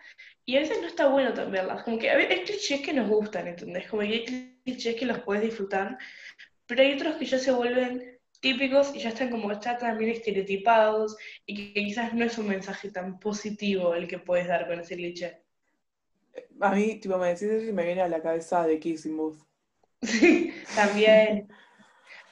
y 0.44 0.56
a 0.56 0.60
veces 0.60 0.78
no 0.82 0.86
está 0.86 1.08
bueno 1.08 1.32
también 1.32 1.64
verlas. 1.64 1.84
Como 1.84 1.98
que 1.98 2.10
a 2.10 2.16
veces 2.16 2.38
hay 2.38 2.44
clichés 2.44 2.82
que 2.82 2.92
nos 2.92 3.08
gustan, 3.08 3.48
¿entendés? 3.48 3.88
Como 3.88 4.02
que 4.02 4.08
hay 4.08 4.60
clichés 4.62 4.96
que 4.96 5.06
los 5.06 5.20
puedes 5.20 5.42
disfrutar, 5.42 5.96
pero 6.66 6.82
hay 6.82 6.92
otros 6.92 7.16
que 7.16 7.24
ya 7.24 7.38
se 7.38 7.50
vuelven 7.50 8.18
típicos 8.40 8.94
y 8.94 8.98
ya 8.98 9.08
están 9.08 9.30
como, 9.30 9.58
ya 9.58 9.78
también 9.78 10.10
estereotipados 10.10 11.16
y 11.46 11.54
que, 11.54 11.72
que 11.72 11.84
quizás 11.86 12.12
no 12.12 12.26
es 12.26 12.36
un 12.36 12.48
mensaje 12.48 12.90
tan 12.90 13.18
positivo 13.18 13.94
el 13.94 14.06
que 14.06 14.18
puedes 14.18 14.48
dar 14.48 14.66
con 14.66 14.80
ese 14.80 14.96
cliché. 14.96 15.40
A 16.60 16.74
mí, 16.74 17.00
tipo, 17.00 17.16
me 17.16 17.28
decís 17.28 17.44
eso 17.44 17.70
y 17.70 17.72
me 17.72 17.86
viene 17.86 18.02
a 18.02 18.08
la 18.08 18.20
cabeza 18.20 18.66
de 18.66 18.78
Kissing 18.78 19.16
Booth. 19.16 19.38
Sí, 20.02 20.52
también. 20.76 21.48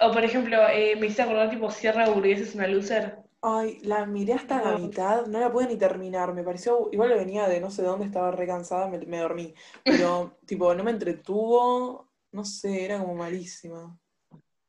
O 0.01 0.13
por 0.13 0.23
ejemplo, 0.23 0.69
eh, 0.69 0.97
me 0.97 1.07
hice 1.07 1.23
acordar 1.23 1.49
tipo 1.49 1.71
Sierra 1.71 2.11
Burgués 2.11 2.43
es 2.43 2.55
una 2.55 2.67
loser. 2.67 3.30
Ay, 3.43 3.81
la 3.83 4.05
miré 4.05 4.35
hasta 4.35 4.63
la 4.63 4.77
mitad, 4.77 5.27
no 5.27 5.41
la 5.41 5.51
pude 5.51 5.67
ni 5.67 5.77
terminar, 5.77 6.35
me 6.35 6.43
pareció, 6.43 6.91
igual 6.93 7.15
venía 7.15 7.49
de 7.49 7.59
no 7.59 7.71
sé 7.71 7.83
dónde, 7.83 8.05
estaba 8.05 8.31
re 8.31 8.47
cansada, 8.47 8.87
me, 8.89 8.99
me 8.99 9.19
dormí, 9.19 9.55
pero 9.83 10.37
tipo, 10.47 10.75
no 10.75 10.85
me 10.85 10.91
entretuvo, 10.91 12.11
no 12.33 12.45
sé, 12.45 12.85
era 12.85 12.99
como 12.99 13.15
malísima. 13.15 13.99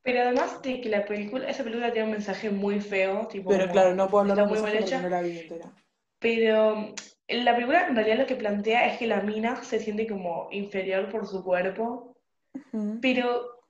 Pero 0.03 0.21
además 0.21 0.61
de 0.61 0.81
que 0.81 0.89
la 0.89 1.05
película, 1.05 1.49
esa 1.49 1.63
película 1.63 1.91
tiene 1.91 2.07
un 2.07 2.13
mensaje 2.13 2.49
muy 2.49 2.79
feo, 2.79 3.27
tipo 3.27 3.49
Pero 3.49 3.63
como 3.63 3.73
claro, 3.73 3.95
no 3.95 4.07
puedo 4.07 4.21
hablar 4.31 4.47
muy 4.47 4.59
mal 4.59 4.71
porque 4.71 4.85
hecha. 4.85 5.01
no 5.01 5.09
la 5.09 5.21
vi 5.21 5.39
entera. 5.39 5.71
Pero 6.19 6.93
la 7.27 7.55
película 7.55 7.87
en 7.87 7.95
realidad 7.95 8.19
lo 8.19 8.25
que 8.25 8.35
plantea 8.35 8.87
es 8.87 8.99
que 8.99 9.07
la 9.07 9.21
mina 9.21 9.63
se 9.63 9.79
siente 9.79 10.07
como 10.07 10.47
inferior 10.51 11.09
por 11.09 11.27
su 11.27 11.43
cuerpo, 11.43 12.15
pero 13.01 13.61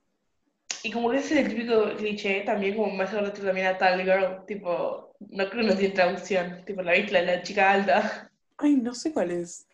y 0.84 0.90
como 0.90 1.10
que 1.10 1.18
ese 1.18 1.40
es 1.40 1.46
el 1.46 1.54
típico 1.54 1.96
cliché, 1.96 2.40
también 2.42 2.76
como 2.76 3.00
hace 3.02 3.16
acordar 3.16 3.32
también 3.34 3.66
a 3.66 3.78
Tal 3.78 4.02
Girl, 4.02 4.44
tipo, 4.46 5.14
no 5.30 5.48
creo 5.48 5.62
que 5.62 5.68
no 5.68 5.76
tiene 5.76 5.94
traducción, 5.94 6.64
tipo 6.64 6.82
la 6.82 6.92
viste, 6.92 7.22
la, 7.22 7.42
chica 7.42 7.70
alta. 7.70 8.30
Ay, 8.58 8.76
no 8.76 8.94
sé 8.94 9.12
cuál 9.12 9.30
es. 9.30 9.66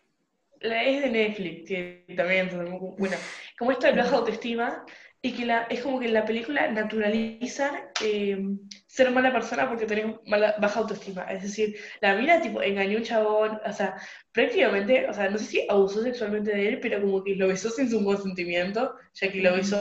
La 0.61 0.83
es 0.83 1.01
de 1.03 1.09
Netflix, 1.09 1.67
que 1.67 2.05
también, 2.15 2.49
bueno, 2.97 3.15
como 3.57 3.71
esto 3.71 3.87
de 3.87 3.93
baja 3.93 4.17
autoestima, 4.17 4.85
y 5.21 5.33
que 5.33 5.45
la, 5.45 5.63
es 5.63 5.81
como 5.81 5.99
que 5.99 6.05
en 6.05 6.13
la 6.13 6.25
película 6.25 6.71
naturalizan 6.71 7.75
eh, 8.01 8.41
ser 8.87 9.11
mala 9.11 9.33
persona 9.33 9.67
porque 9.67 9.85
tenés 9.85 10.15
mala, 10.25 10.55
baja 10.59 10.79
autoestima. 10.79 11.23
Es 11.23 11.43
decir, 11.43 11.75
la 11.99 12.15
mina 12.15 12.41
tipo 12.41 12.61
engañó 12.61 12.97
a 12.97 12.99
un 12.99 13.05
chabón, 13.05 13.61
o 13.65 13.73
sea, 13.73 13.95
prácticamente, 14.31 15.09
o 15.09 15.13
sea, 15.13 15.29
no 15.29 15.37
sé 15.37 15.45
si 15.45 15.65
abusó 15.67 16.01
sexualmente 16.03 16.51
de 16.51 16.69
él, 16.69 16.79
pero 16.79 17.01
como 17.01 17.21
que 17.21 17.35
lo 17.35 17.49
besó 17.49 17.69
sin 17.69 17.89
su 17.89 18.03
consentimiento, 18.03 18.95
ya 19.13 19.29
que 19.29 19.41
lo 19.41 19.55
besó 19.55 19.77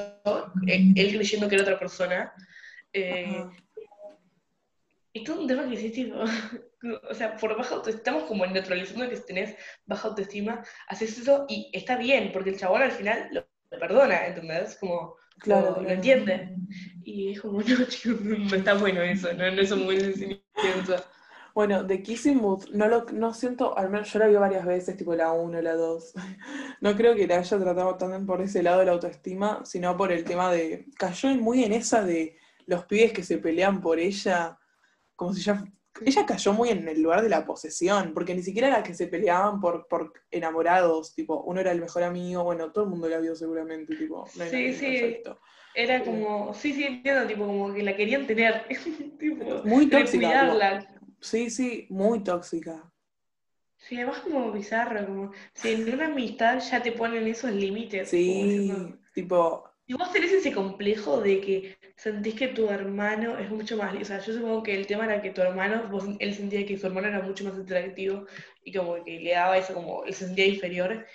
eh, 0.67 0.93
él 0.97 1.13
creyendo 1.15 1.49
que 1.49 1.55
era 1.55 1.63
otra 1.63 1.79
persona. 1.79 2.33
Eh, 2.93 3.45
y 5.13 5.23
todo 5.23 5.41
un 5.43 5.47
tema 5.47 5.69
que 5.69 5.77
sí, 5.77 5.91
tipo, 5.91 6.17
o 7.11 7.15
sea, 7.15 7.37
por 7.37 7.57
baja 7.57 7.77
autoestima, 7.77 7.99
estamos 7.99 8.25
como 8.25 8.45
neutralizando 8.45 9.09
que 9.09 9.17
tenés 9.19 9.55
baja 9.87 10.09
autoestima, 10.09 10.65
haces 10.89 11.17
eso 11.17 11.47
y 11.49 11.71
está 11.73 11.97
bien, 11.97 12.33
porque 12.33 12.51
el 12.51 12.59
chabón 12.59 12.83
al 12.83 12.91
final 12.91 13.29
lo, 13.31 13.47
lo 13.71 13.79
perdona, 13.79 14.27
¿entendés? 14.27 14.77
Como, 14.77 15.17
Claro, 15.39 15.77
lo, 15.77 15.83
lo 15.83 15.89
entiende. 15.91 16.57
Y 17.05 17.33
es 17.33 17.41
como, 17.41 17.61
no, 17.63 17.85
chicos, 17.85 18.21
no 18.21 18.57
está 18.57 18.75
bueno 18.75 19.01
eso, 19.03 19.33
no, 19.33 19.51
no 19.51 19.61
es 19.61 19.71
un 19.71 19.85
buen 19.85 20.01
sentimiento. 20.01 20.97
Bueno, 21.55 21.83
de 21.83 22.03
Kissing 22.03 22.41
Booth, 22.41 22.69
no 22.71 22.87
lo 22.87 23.05
no 23.07 23.35
siento, 23.35 23.77
al 23.77 23.91
menos 23.91 24.13
yo 24.13 24.21
la 24.21 24.29
vi 24.29 24.35
varias 24.37 24.65
veces, 24.65 24.97
tipo 24.97 25.15
la 25.17 25.33
1, 25.33 25.61
la 25.61 25.75
2. 25.75 26.13
No 26.81 26.95
creo 26.95 27.17
que 27.17 27.27
la 27.27 27.39
haya 27.39 27.59
tratado 27.59 27.97
también 27.97 28.27
por 28.27 28.41
ese 28.41 28.63
lado 28.63 28.79
de 28.79 28.87
la 28.87 28.93
autoestima, 28.93 29.65
sino 29.65 29.97
por 29.97 30.13
el 30.13 30.23
tema 30.23 30.53
de. 30.53 30.87
Cayó 30.97 31.29
muy 31.31 31.65
en 31.65 31.73
esa 31.73 32.05
de 32.05 32.37
los 32.67 32.85
pibes 32.85 33.13
que 33.13 33.25
se 33.25 33.39
pelean 33.39 33.81
por 33.81 33.99
ella, 33.99 34.57
como 35.17 35.35
si 35.35 35.43
ya. 35.43 35.65
Ella 36.05 36.27
cayó 36.27 36.53
muy 36.53 36.71
en 36.71 36.89
el 36.89 37.03
lugar 37.03 37.23
de 37.23 37.29
la 37.29 37.45
posesión, 37.45 38.13
porque 38.15 38.35
ni 38.35 38.43
siquiera 38.43 38.69
era 38.69 38.83
que 38.83 38.95
se 38.95 39.07
peleaban 39.07 39.61
por, 39.61 39.87
por 39.89 40.13
enamorados, 40.31 41.15
tipo, 41.15 41.43
uno 41.43 41.61
era 41.61 41.73
el 41.73 41.81
mejor 41.81 42.03
amigo, 42.03 42.45
bueno, 42.45 42.73
todo 42.73 42.85
el 42.85 42.91
mundo 42.91 43.09
la 43.09 43.19
vio 43.19 43.35
seguramente, 43.35 43.97
tipo, 43.97 44.25
no 44.37 44.45
hay 44.45 44.51
Sí, 44.51 44.73
sí. 44.75 44.87
perfecto. 44.87 45.41
Era 45.75 46.05
como, 46.05 46.55
sí, 46.55 46.73
sí, 46.73 46.85
entiendo, 46.85 47.27
tipo, 47.27 47.47
como 47.47 47.73
que 47.73 47.83
la 47.83 47.97
querían 47.97 48.27
tener, 48.27 48.67
tipo, 49.19 49.45
Muy 49.65 49.87
tóxica, 49.87 50.29
cuidarla. 50.29 50.87
Sí, 51.21 51.51
sí, 51.51 51.87
muy 51.91 52.23
tóxica. 52.25 52.91
Sí, 53.77 53.97
además 53.97 54.21
como 54.21 54.53
bizarro, 54.53 55.07
como, 55.07 55.33
si 55.55 55.71
en 55.71 55.95
una 55.95 56.07
amistad 56.07 56.59
ya 56.61 56.83
te 56.83 56.93
ponen 56.93 57.27
esos 57.27 57.53
límites, 57.53 58.09
como 58.11 58.21
Sí, 58.21 58.43
diciendo, 58.45 58.99
tipo, 59.15 59.68
Si 59.89 59.95
vos 59.95 60.13
tenés 60.13 60.33
ese 60.33 60.53
complejo 60.53 61.21
de 61.21 61.41
que 61.41 61.79
sentís 61.97 62.35
que 62.35 62.49
tu 62.49 62.69
hermano 62.71 63.39
es 63.39 63.49
mucho 63.51 63.77
más, 63.77 63.95
o 63.95 64.05
sea, 64.05 64.21
yo 64.21 64.33
supongo 64.35 64.63
que 64.63 64.75
el 64.75 64.87
tema 64.87 65.05
era 65.07 65.23
que 65.23 65.31
tu 65.31 65.41
hermano, 65.41 65.89
vos- 65.89 66.05
él 66.21 66.35
sentía 66.35 66.67
que 66.67 66.77
su 66.79 66.87
hermano 66.87 67.09
era 67.09 67.23
mucho 67.23 67.45
más 67.45 67.55
atractivo 67.59 68.27
y 68.63 68.73
como 68.73 69.03
que 69.05 69.19
le 69.21 69.33
daba 69.33 69.57
eso, 69.59 69.73
como 69.75 70.05
él 70.05 70.13
se 70.15 70.27
sentía 70.27 70.47
inferior, 70.47 71.07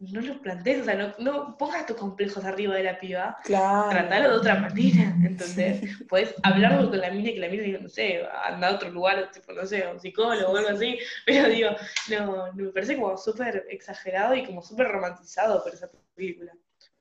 no 0.00 0.20
lo 0.22 0.40
plantees, 0.42 0.82
o 0.82 0.84
sea, 0.84 0.96
no, 0.96 1.14
no 1.18 1.56
pongas 1.58 1.86
tus 1.86 1.96
complejos 1.96 2.44
arriba 2.44 2.74
de 2.76 2.84
la 2.84 2.98
piba, 3.00 3.36
claro. 3.42 3.90
tratalo 3.90 4.30
de 4.30 4.36
otra 4.36 4.56
manera, 4.56 5.16
¿entendés? 5.24 5.82
Podés 6.08 6.34
hablarlo 6.42 6.90
con 6.90 7.00
la 7.00 7.10
mina 7.10 7.30
y 7.30 7.34
que 7.34 7.40
la 7.40 7.48
mina 7.48 7.64
diga, 7.64 7.80
no 7.80 7.88
sé, 7.88 8.22
anda 8.44 8.68
a 8.68 8.74
otro 8.76 8.90
lugar, 8.90 9.30
tipo, 9.32 9.52
no 9.54 9.66
sé, 9.66 9.84
a 9.84 9.90
un 9.92 10.00
psicólogo 10.00 10.52
o 10.52 10.56
algo 10.58 10.70
así, 10.70 10.98
pero 11.26 11.48
digo, 11.48 11.70
no, 12.10 12.48
no, 12.48 12.52
me 12.54 12.70
parece 12.72 12.96
como 12.96 13.16
súper 13.16 13.66
exagerado 13.70 14.34
y 14.36 14.44
como 14.46 14.62
súper 14.62 14.88
romantizado 14.88 15.62
por 15.64 15.74
esa 15.74 15.90
película. 16.14 16.52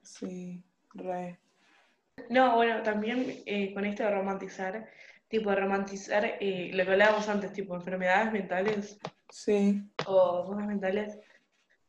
Sí, 0.01 0.63
re. 0.95 1.39
No, 2.29 2.55
bueno, 2.55 2.83
también 2.83 3.41
eh, 3.45 3.73
con 3.73 3.85
esto 3.85 4.03
de 4.03 4.11
romantizar, 4.11 4.87
tipo 5.27 5.49
de 5.49 5.55
romantizar 5.57 6.25
eh, 6.39 6.69
lo 6.73 6.85
que 6.85 6.91
hablábamos 6.91 7.27
antes, 7.29 7.53
tipo 7.53 7.75
enfermedades 7.75 8.31
mentales 8.31 8.99
Sí, 9.31 9.89
o 10.05 10.45
cosas 10.47 10.67
mentales, 10.67 11.19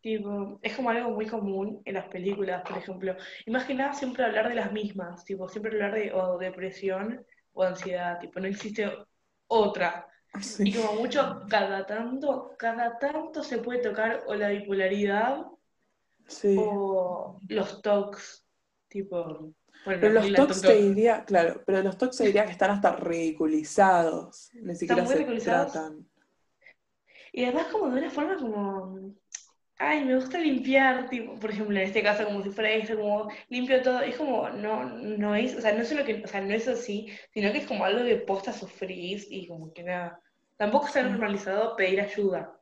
tipo, 0.01 0.59
es 0.63 0.77
como 0.77 0.91
algo 0.91 1.11
muy 1.13 1.27
común 1.27 1.83
en 1.85 1.95
las 1.95 2.09
películas, 2.09 2.63
por 2.69 2.79
ejemplo. 2.79 3.17
Y 3.47 3.51
más 3.51 3.65
que 3.67 3.75
nada 3.75 3.93
siempre 3.95 4.25
hablar 4.25 4.49
de 4.49 4.55
las 4.57 4.73
mismas, 4.73 5.25
tipo, 5.25 5.49
siempre 5.49 5.73
hablar 5.73 5.95
de 5.95 6.13
o 6.15 6.39
depresión 6.39 7.25
o 7.53 7.65
ansiedad, 7.65 8.19
tipo, 8.21 8.41
no 8.41 8.49
existe 8.49 8.91
otra. 9.49 10.07
Y 10.63 10.73
sí. 10.73 10.75
como 10.75 10.95
mucho, 10.95 11.43
cada 11.51 11.87
tanto, 11.87 12.55
cada 12.59 12.99
tanto 12.99 13.43
se 13.45 13.59
puede 13.59 13.81
tocar 13.83 14.25
o 14.27 14.35
la 14.35 14.51
bipolaridad 14.51 15.47
Sí. 16.29 16.57
o 16.59 17.41
los 17.49 17.83
TOCs, 17.83 18.47
tipo, 18.91 19.55
bueno, 19.85 20.01
Pero 20.01 20.13
los 20.13 20.33
TOCs 20.35 20.61
te 20.63 20.75
diría, 20.75 21.25
claro, 21.25 21.63
pero 21.65 21.83
los 21.83 21.97
TOCs 21.97 22.19
te 22.19 22.25
diría 22.27 22.45
que 22.45 22.53
están 22.53 22.71
hasta 22.73 22.97
ridiculizados. 22.97 24.51
Ni 24.55 24.75
siquiera 24.75 25.07
se 25.07 25.25
tratan. 25.41 26.07
Y 27.33 27.45
además 27.45 27.69
como 27.69 27.89
de 27.89 28.01
una 28.01 28.11
forma 28.11 28.37
como, 28.37 29.15
ay, 29.79 30.05
me 30.05 30.17
gusta 30.17 30.39
limpiar, 30.39 31.09
tipo, 31.09 31.37
por 31.37 31.51
ejemplo, 31.51 31.77
en 31.79 31.87
este 31.87 32.03
caso 32.03 32.25
como 32.25 32.43
si 32.43 32.51
fuera 32.51 32.71
esto, 32.73 32.97
como 32.97 33.31
limpio 33.49 33.81
todo, 33.83 34.01
es 34.01 34.17
como, 34.17 34.51
no, 34.51 34.85
no 34.85 35.35
es, 35.35 35.57
o 35.57 35.61
sea, 35.61 35.73
no 35.73 35.83
es 35.83 35.93
lo 35.93 36.05
que, 36.05 36.23
o 36.25 36.27
sea, 36.29 36.41
no 36.41 36.53
es 36.53 36.67
así, 36.69 37.09
sino 37.33 37.53
que 37.53 37.59
es 37.59 37.67
como 37.67 37.85
algo 37.85 38.03
de 38.03 38.17
posta 38.17 38.53
sufrís 38.53 39.27
y 39.31 39.47
como 39.47 39.73
que 39.73 39.85
nada. 39.85 40.21
Tampoco 40.57 40.89
está 40.89 41.03
Sí. 41.03 41.09
normalizado 41.09 41.77
pedir 41.77 42.01
ayuda. 42.01 42.61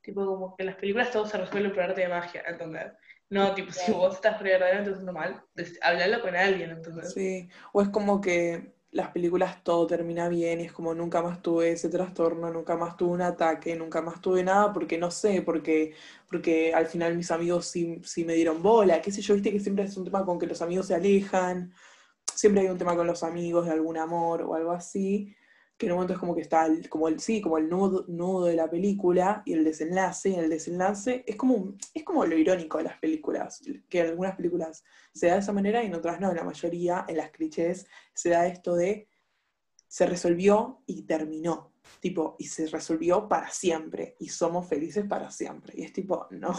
Tipo, 0.00 0.24
como 0.24 0.56
que 0.56 0.62
en 0.62 0.66
las 0.68 0.76
películas 0.76 1.10
todo 1.10 1.26
se 1.26 1.36
resuelve 1.36 1.70
por 1.70 1.82
arte 1.82 2.02
de 2.02 2.08
magia, 2.08 2.42
¿entendés? 2.46 2.92
No, 3.30 3.54
tipo, 3.54 3.72
si 3.72 3.92
vos 3.92 4.14
estás 4.14 4.40
verdaderamente 4.42 4.90
haciendo 4.90 5.12
mal, 5.12 5.42
des- 5.54 5.78
hablalo 5.82 6.20
con 6.22 6.34
alguien, 6.36 6.70
¿entendés? 6.70 7.14
Sí. 7.14 7.48
O 7.72 7.82
es 7.82 7.88
como 7.90 8.20
que 8.20 8.74
las 8.90 9.10
películas 9.10 9.62
todo 9.62 9.86
termina 9.86 10.28
bien 10.28 10.60
y 10.60 10.64
es 10.64 10.72
como 10.72 10.94
nunca 10.94 11.22
más 11.22 11.42
tuve 11.42 11.72
ese 11.72 11.88
trastorno, 11.90 12.50
nunca 12.50 12.76
más 12.76 12.96
tuve 12.96 13.12
un 13.12 13.22
ataque, 13.22 13.76
nunca 13.76 14.00
más 14.02 14.20
tuve 14.20 14.42
nada 14.42 14.72
porque 14.72 14.98
no 14.98 15.10
sé, 15.10 15.42
porque, 15.42 15.94
porque 16.28 16.72
al 16.74 16.86
final 16.86 17.14
mis 17.16 17.30
amigos 17.30 17.66
sí, 17.66 18.00
sí 18.04 18.24
me 18.24 18.34
dieron 18.34 18.62
bola, 18.62 19.02
qué 19.02 19.12
sé 19.12 19.20
yo, 19.22 19.34
viste 19.34 19.52
que 19.52 19.60
siempre 19.60 19.84
es 19.84 19.96
un 19.96 20.04
tema 20.04 20.24
con 20.24 20.38
que 20.38 20.46
los 20.46 20.62
amigos 20.62 20.86
se 20.86 20.94
alejan, 20.94 21.72
siempre 22.36 22.62
hay 22.62 22.68
un 22.68 22.78
tema 22.78 22.96
con 22.96 23.06
los 23.08 23.24
amigos 23.24 23.66
de 23.66 23.72
algún 23.72 23.98
amor 23.98 24.42
o 24.42 24.54
algo 24.56 24.72
así, 24.72 25.35
que 25.76 25.86
en 25.86 25.92
un 25.92 25.96
momento 25.96 26.14
es 26.14 26.18
como 26.18 26.34
que 26.34 26.40
está 26.40 26.66
el, 26.66 26.88
como 26.88 27.08
el, 27.08 27.20
sí, 27.20 27.40
como 27.40 27.58
el 27.58 27.68
nudo, 27.68 28.04
nudo 28.08 28.46
de 28.46 28.56
la 28.56 28.70
película 28.70 29.42
y 29.44 29.52
el 29.52 29.64
desenlace, 29.64 30.30
y 30.30 30.34
el 30.34 30.48
desenlace 30.48 31.24
es 31.26 31.36
como, 31.36 31.74
es 31.92 32.02
como 32.02 32.24
lo 32.24 32.36
irónico 32.36 32.78
de 32.78 32.84
las 32.84 32.98
películas, 32.98 33.62
que 33.88 34.00
en 34.00 34.06
algunas 34.06 34.36
películas 34.36 34.84
se 35.12 35.26
da 35.26 35.34
de 35.34 35.40
esa 35.40 35.52
manera 35.52 35.82
y 35.82 35.86
en 35.86 35.94
otras 35.94 36.20
no, 36.20 36.30
en 36.30 36.36
la 36.36 36.44
mayoría, 36.44 37.04
en 37.08 37.18
las 37.18 37.30
clichés, 37.30 37.86
se 38.14 38.30
da 38.30 38.46
esto 38.46 38.74
de 38.74 39.08
se 39.86 40.06
resolvió 40.06 40.82
y 40.86 41.02
terminó, 41.02 41.72
tipo, 42.00 42.36
y 42.38 42.44
se 42.44 42.66
resolvió 42.66 43.28
para 43.28 43.50
siempre, 43.50 44.16
y 44.18 44.28
somos 44.28 44.66
felices 44.66 45.04
para 45.06 45.30
siempre, 45.30 45.74
y 45.76 45.84
es 45.84 45.92
tipo, 45.92 46.26
no. 46.30 46.54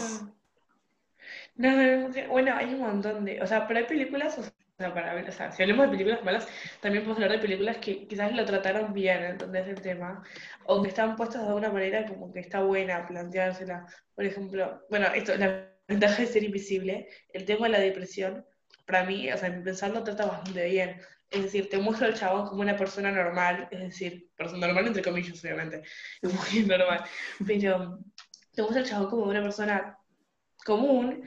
No, 1.56 1.76
no, 1.76 2.08
no, 2.08 2.28
bueno, 2.30 2.54
hay 2.54 2.72
un 2.72 2.80
montón 2.80 3.24
de, 3.24 3.42
o 3.42 3.46
sea, 3.46 3.66
pero 3.66 3.80
hay 3.80 3.86
películas, 3.86 4.38
para 4.78 5.14
ver, 5.14 5.28
o 5.28 5.32
sea, 5.32 5.50
si 5.50 5.62
hablamos 5.62 5.86
de 5.86 5.90
películas 5.90 6.24
malas, 6.24 6.46
también 6.80 7.02
podemos 7.02 7.22
hablar 7.22 7.32
de 7.32 7.42
películas 7.42 7.78
que 7.78 8.06
quizás 8.06 8.32
lo 8.32 8.44
trataron 8.44 8.92
bien, 8.92 9.24
¿entendés 9.24 9.66
el 9.66 9.80
tema? 9.80 10.22
O 10.66 10.80
que 10.82 10.88
están 10.88 11.16
puestas 11.16 11.42
de 11.42 11.48
alguna 11.48 11.70
manera 11.70 12.06
como 12.06 12.32
que 12.32 12.40
está 12.40 12.62
buena 12.62 13.04
planteársela. 13.06 13.86
Por 14.14 14.24
ejemplo, 14.24 14.86
bueno, 14.88 15.08
esto, 15.08 15.36
la 15.36 15.68
ventaja 15.88 16.22
de 16.22 16.28
ser 16.28 16.44
invisible, 16.44 17.08
el 17.32 17.44
tema 17.44 17.66
de 17.66 17.72
la 17.72 17.80
depresión, 17.80 18.46
para 18.86 19.04
mí, 19.04 19.30
o 19.32 19.36
sea, 19.36 19.48
en 19.48 19.58
mi 19.58 19.64
pensar 19.64 19.90
lo 19.90 20.04
trata 20.04 20.26
bastante 20.26 20.64
bien. 20.66 21.00
Es 21.30 21.42
decir, 21.42 21.68
te 21.68 21.78
muestra 21.78 22.06
al 22.06 22.14
chabón 22.14 22.46
como 22.46 22.62
una 22.62 22.76
persona 22.76 23.10
normal, 23.10 23.68
es 23.72 23.80
decir, 23.80 24.30
persona 24.36 24.66
normal 24.68 24.86
entre 24.86 25.02
comillas, 25.02 25.42
obviamente, 25.44 25.82
es 26.22 26.66
normal, 26.66 27.04
pero 27.44 27.98
te 28.54 28.62
muestra 28.62 28.82
al 28.82 28.88
chabón 28.88 29.10
como 29.10 29.24
una 29.24 29.42
persona 29.42 29.98
común 30.64 31.24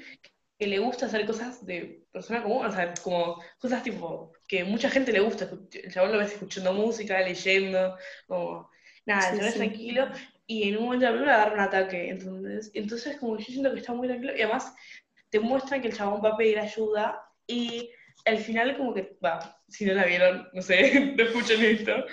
que 0.61 0.67
le 0.67 0.79
gusta 0.79 1.07
hacer 1.07 1.25
cosas 1.25 1.65
de 1.65 2.05
persona 2.11 2.43
común, 2.43 2.65
o 2.67 2.71
sea, 2.71 2.93
como 3.03 3.41
cosas 3.59 3.83
tipo 3.83 4.31
que 4.47 4.63
mucha 4.63 4.89
gente 4.91 5.11
le 5.11 5.19
gusta. 5.21 5.49
El 5.73 5.91
chabón 5.91 6.11
lo 6.13 6.19
ves 6.19 6.33
escuchando 6.33 6.73
música, 6.73 7.19
leyendo, 7.21 7.97
como 8.27 8.69
nada, 9.07 9.31
el 9.31 9.39
Sí, 9.39 9.51
sí. 9.53 9.57
tranquilo 9.57 10.07
y 10.47 10.69
en 10.69 10.77
un 10.77 10.83
momento 10.85 11.05
de 11.05 11.11
la 11.11 11.17
película 11.17 11.35
agarra 11.35 11.53
un 11.55 11.59
ataque. 11.61 12.09
Entonces, 12.09 12.71
entonces 12.75 13.17
como 13.17 13.37
que 13.37 13.43
yo 13.43 13.51
siento 13.53 13.73
que 13.73 13.79
está 13.79 13.93
muy 13.93 14.07
tranquilo 14.07 14.33
y 14.37 14.41
además 14.41 14.73
te 15.31 15.39
muestran 15.39 15.81
que 15.81 15.87
el 15.89 15.95
chabón 15.95 16.21
va 16.23 16.29
a 16.31 16.37
pedir 16.37 16.59
ayuda 16.59 17.21
y 17.47 17.89
al 18.25 18.37
final 18.37 18.77
como 18.77 18.93
que, 18.93 19.17
va, 19.23 19.59
si 19.67 19.85
no 19.85 19.93
la 19.95 20.05
vieron, 20.05 20.47
no 20.53 20.61
sé, 20.61 21.13
no 21.17 21.23
escuchen 21.23 21.63
esto, 21.63 22.05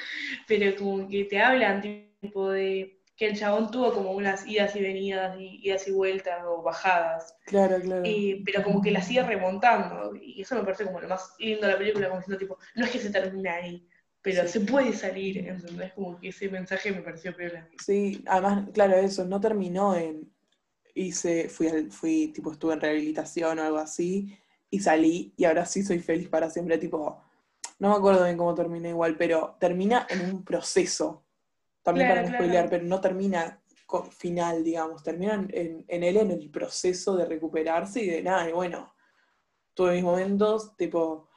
pero 0.46 0.76
como 0.76 1.08
que 1.08 1.24
te 1.24 1.40
hablan 1.40 1.82
tipo 2.20 2.50
de 2.50 2.97
que 3.18 3.26
el 3.26 3.38
chabón 3.38 3.70
tuvo 3.70 3.92
como 3.94 4.12
unas 4.12 4.46
idas 4.48 4.76
y 4.76 4.82
venidas, 4.82 5.38
y 5.40 5.60
idas 5.66 5.88
y 5.88 5.92
vueltas 5.92 6.44
o 6.46 6.62
bajadas, 6.62 7.36
claro, 7.46 7.80
claro, 7.80 8.04
eh, 8.04 8.42
pero 8.46 8.62
como 8.62 8.80
que 8.82 8.90
la 8.92 9.02
sigue 9.02 9.22
remontando, 9.24 10.14
y 10.16 10.40
eso 10.42 10.54
me 10.56 10.62
parece 10.64 10.84
como 10.86 11.00
lo 11.00 11.08
más 11.08 11.34
lindo 11.38 11.66
de 11.66 11.72
la 11.72 11.78
película, 11.78 12.08
como 12.08 12.20
diciendo 12.20 12.38
tipo, 12.38 12.58
no 12.76 12.84
es 12.86 12.90
que 12.92 12.98
se 13.00 13.10
termine 13.10 13.50
ahí, 13.50 13.88
pero 14.22 14.42
Sí. 14.44 14.48
se 14.48 14.60
puede 14.60 14.92
salir, 14.92 15.38
¿entendés? 15.38 15.92
Como 15.94 16.18
que 16.20 16.28
ese 16.30 16.48
mensaje 16.48 16.92
me 16.92 17.02
pareció 17.02 17.34
peor. 17.36 17.68
sí, 17.84 18.22
además, 18.26 18.68
claro, 18.72 18.94
eso, 18.96 19.24
no 19.24 19.40
terminó 19.40 19.96
en, 19.96 20.32
hice, 20.94 21.48
fui, 21.48 21.68
al- 21.68 21.92
fui, 21.92 22.28
tipo, 22.28 22.52
estuve 22.52 22.74
en 22.74 22.80
rehabilitación 22.80 23.58
o 23.58 23.62
algo 23.64 23.78
así, 23.78 24.36
y 24.70 24.80
salí, 24.80 25.34
y 25.36 25.44
ahora 25.44 25.66
sí 25.66 25.82
soy 25.82 25.98
feliz 26.00 26.28
para 26.28 26.50
siempre, 26.50 26.78
tipo, 26.78 27.22
no 27.78 27.90
me 27.90 27.96
acuerdo 27.96 28.24
bien 28.24 28.36
cómo 28.38 28.54
termina 28.54 28.88
igual, 28.90 29.16
pero 29.16 29.56
termina 29.60 30.06
en 30.10 30.22
un 30.22 30.44
proceso, 30.44 31.24
también 31.88 32.06
Claro, 32.06 32.20
para 32.20 32.22
no 32.22 32.28
claro. 32.28 32.34
spoilear, 32.34 32.68
pero 32.70 32.84
no 32.84 33.00
termina 33.00 33.62
con 33.86 34.12
final, 34.12 34.62
digamos, 34.62 35.02
termina 35.02 35.34
en, 35.34 35.48
en- 35.52 35.84
en 35.88 36.02
él 36.04 36.16
en 36.18 36.30
el 36.30 36.50
proceso 36.50 37.16
de 37.16 37.24
recuperarse 37.24 38.02
y 38.02 38.08
de 38.10 38.22
nada, 38.22 38.48
y 38.48 38.52
bueno, 38.52 38.94
tuve 39.74 39.94
mis 39.94 40.04
momentos, 40.04 40.76
tipo, 40.76 41.28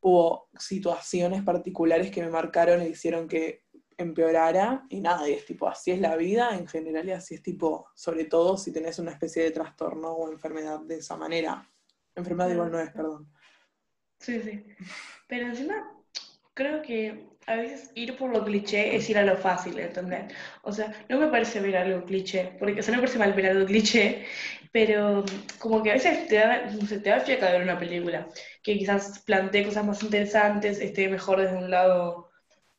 hubo 0.00 0.48
situaciones 0.58 1.42
particulares 1.42 2.10
que 2.10 2.22
me 2.22 2.30
marcaron 2.30 2.80
e 2.82 2.88
hicieron 2.90 3.28
que 3.28 3.64
empeorara, 3.96 4.86
y 4.90 5.00
nada, 5.00 5.28
y 5.28 5.34
es 5.34 5.46
tipo, 5.46 5.68
así 5.68 5.92
es 5.92 6.00
la 6.00 6.16
vida 6.16 6.56
en 6.56 6.66
general, 6.68 7.08
y 7.08 7.12
así 7.12 7.34
es 7.36 7.42
tipo, 7.42 7.88
sobre 7.94 8.24
todo 8.26 8.56
si 8.58 8.72
tenés 8.72 8.98
una 8.98 9.12
especie 9.12 9.42
de 9.44 9.52
trastorno 9.52 10.12
o 10.12 10.30
enfermedad 10.32 10.80
de 10.80 10.96
esa 10.96 11.16
manera. 11.16 11.68
Enfermedad 12.14 12.50
igual 12.50 12.72
no 12.72 12.80
es, 12.80 12.90
perdón. 12.92 13.30
Sí, 14.18 14.40
sí. 14.42 14.64
Pero 15.28 15.46
encima, 15.48 15.76
creo 16.54 16.82
que 16.82 17.28
a 17.46 17.56
veces 17.56 17.90
ir 17.94 18.16
por 18.16 18.30
lo 18.30 18.44
cliché 18.44 18.96
es 18.96 19.08
ir 19.10 19.18
a 19.18 19.24
lo 19.24 19.36
fácil, 19.36 19.78
¿entendés? 19.78 20.32
O 20.62 20.72
sea, 20.72 20.92
no 21.08 21.18
me 21.18 21.28
parece 21.28 21.60
ver 21.60 21.76
algo 21.76 22.04
cliché, 22.04 22.52
porque 22.58 22.80
o 22.80 22.82
sea, 22.82 22.92
no 22.94 23.00
me 23.00 23.06
parece 23.06 23.18
mal 23.18 23.32
ver 23.34 23.46
algo 23.46 23.66
cliché, 23.66 24.24
pero 24.72 25.24
como 25.58 25.82
que 25.82 25.90
a 25.90 25.94
veces 25.94 26.26
te 26.28 26.36
da, 26.36 26.70
se 26.86 27.00
te 27.00 27.10
da 27.10 27.20
fiaca 27.20 27.50
ver 27.52 27.62
una 27.62 27.78
película, 27.78 28.28
que 28.62 28.78
quizás 28.78 29.20
plantee 29.20 29.64
cosas 29.64 29.84
más 29.84 30.02
interesantes, 30.02 30.80
esté 30.80 31.08
mejor 31.08 31.40
desde 31.40 31.56
un 31.56 31.70
lado 31.70 32.23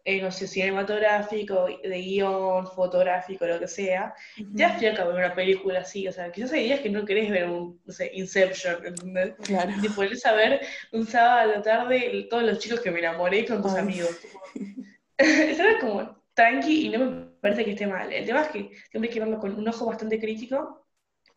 eh, 0.07 0.21
no 0.21 0.31
sé, 0.31 0.47
cinematográfico, 0.47 1.65
de 1.65 2.00
guion, 2.01 2.67
fotográfico, 2.67 3.45
lo 3.47 3.59
que 3.59 3.67
sea, 3.67 4.13
ya 4.53 4.69
estoy 4.69 4.88
acá 4.88 5.03
ver 5.05 5.15
una 5.15 5.33
película 5.33 5.79
así, 5.79 6.07
o 6.07 6.12
sea, 6.12 6.31
quizás 6.31 6.53
hay 6.53 6.65
días 6.65 6.79
que 6.81 6.91
no 6.91 7.03
querés 7.05 7.31
ver 7.31 7.50
un, 7.50 7.81
no 7.83 7.91
sé, 7.91 8.12
Inception, 8.13 8.85
¿entendés? 8.85 9.33
Claro. 9.43 9.71
Y 9.81 9.89
podés 9.89 10.21
saber 10.21 10.62
un 10.91 11.07
sábado 11.07 11.39
a 11.39 11.55
la 11.57 11.62
tarde 11.63 12.27
todos 12.29 12.43
los 12.43 12.59
chicos 12.59 12.81
que 12.81 12.91
me 12.91 13.00
enamoré 13.00 13.45
con 13.45 13.62
tus 13.63 13.74
Ay, 13.74 13.81
amigos. 13.81 14.19
Eso 15.17 15.63
es 15.63 15.77
como 15.81 16.24
tranqui 16.35 16.85
y 16.85 16.89
no 16.89 17.00
me 17.00 17.25
parece 17.41 17.65
que 17.65 17.71
esté 17.71 17.88
mal. 17.88 18.12
El 18.13 18.25
tema 18.25 18.41
es 18.43 18.50
que 18.50 18.69
siempre 18.91 19.09
hay 19.09 19.13
que 19.13 19.19
verlo 19.19 19.39
con 19.39 19.55
un 19.55 19.67
ojo 19.67 19.85
bastante 19.88 20.19
crítico 20.19 20.85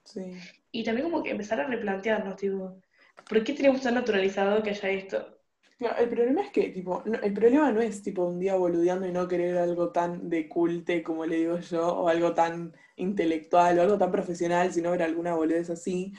Sí. 0.04 0.32
y 0.72 0.84
también 0.84 1.10
como 1.10 1.22
que 1.22 1.30
empezar 1.30 1.60
a 1.60 1.66
replantearnos, 1.66 2.36
tipo, 2.36 2.80
¿por 3.28 3.44
qué 3.44 3.52
tenemos 3.52 3.82
tan 3.82 3.94
naturalizado 3.94 4.62
que 4.62 4.70
haya 4.70 4.90
esto? 4.90 5.37
Claro, 5.78 5.96
el 6.02 6.08
problema 6.08 6.42
es 6.42 6.50
que, 6.50 6.70
tipo, 6.70 7.02
no- 7.06 7.20
el 7.20 7.32
problema 7.32 7.70
no 7.70 7.80
es, 7.80 8.02
tipo, 8.02 8.24
un 8.24 8.40
día 8.40 8.56
boludeando 8.56 9.06
y 9.06 9.12
no 9.12 9.28
querer 9.28 9.58
algo 9.58 9.90
tan 9.92 10.28
de 10.28 10.48
culte, 10.48 11.04
como 11.04 11.24
le 11.24 11.36
digo 11.36 11.58
yo, 11.58 11.86
o 11.98 12.08
algo 12.08 12.34
tan 12.34 12.74
intelectual, 12.96 13.78
o 13.78 13.82
algo 13.82 13.96
tan 13.98 14.10
profesional, 14.10 14.72
sino 14.72 14.90
ver 14.90 15.04
alguna 15.04 15.34
boludez 15.36 15.70
así. 15.70 16.12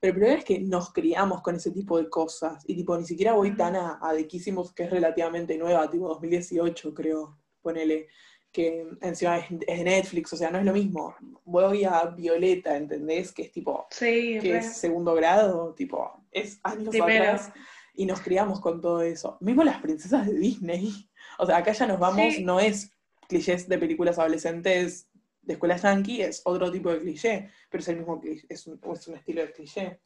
Pero 0.00 0.12
el 0.12 0.18
problema 0.18 0.38
es 0.40 0.44
que 0.44 0.58
nos 0.60 0.92
criamos 0.92 1.40
con 1.40 1.54
ese 1.54 1.70
tipo 1.70 1.98
de 1.98 2.08
cosas, 2.10 2.64
y, 2.66 2.74
tipo, 2.74 2.96
ni 2.98 3.04
siquiera 3.06 3.34
voy 3.34 3.54
tan 3.56 3.76
a, 3.76 4.00
a 4.02 4.12
que 4.16 4.82
es 4.84 4.90
relativamente 4.90 5.56
nueva, 5.56 5.88
tipo, 5.88 6.08
2018, 6.08 6.92
creo, 6.92 7.38
ponele, 7.62 8.08
que 8.50 8.88
encima 9.02 9.38
es, 9.38 9.44
es 9.68 9.78
de 9.78 9.84
Netflix, 9.84 10.32
o 10.32 10.36
sea, 10.36 10.50
no 10.50 10.58
es 10.58 10.64
lo 10.64 10.72
mismo. 10.72 11.14
Voy 11.44 11.84
a 11.84 12.06
Violeta, 12.06 12.76
¿entendés? 12.76 13.30
Que 13.32 13.42
es, 13.42 13.52
tipo, 13.52 13.86
Sí, 13.90 14.38
que 14.40 14.56
es 14.56 14.76
segundo 14.78 15.14
grado, 15.14 15.74
tipo, 15.74 16.24
es 16.32 16.58
años 16.64 16.88
Primero. 16.88 17.24
atrás 17.24 17.52
y 17.96 18.06
nos 18.06 18.20
criamos 18.20 18.60
con 18.60 18.80
todo 18.80 19.02
eso. 19.02 19.38
Mismo 19.40 19.64
las 19.64 19.80
princesas 19.80 20.26
de 20.26 20.34
Disney. 20.34 21.08
O 21.38 21.46
sea, 21.46 21.56
acá 21.58 21.72
ya 21.72 21.86
nos 21.86 21.98
vamos, 21.98 22.34
Sí. 22.34 22.44
no 22.44 22.60
es 22.60 22.92
clichés 23.28 23.68
de 23.68 23.78
películas 23.78 24.18
adolescentes 24.18 25.08
de 25.42 25.52
escuela 25.54 25.76
yankee, 25.76 26.22
es 26.22 26.42
otro 26.44 26.70
tipo 26.72 26.90
de 26.90 26.98
cliché, 27.00 27.50
pero 27.70 27.80
es 27.80 27.88
el 27.88 27.96
mismo 27.98 28.20
cliché, 28.20 28.46
es 28.48 28.66
un, 28.66 28.80
es 28.92 29.08
un 29.08 29.14
estilo 29.14 29.42
de 29.42 29.52
cliché. 29.52 30.00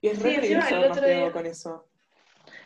Y 0.00 0.08
es 0.08 0.18
Sí, 0.18 0.22
re 0.36 0.48
día- 0.48 1.32
con 1.32 1.46
eso. 1.46 1.88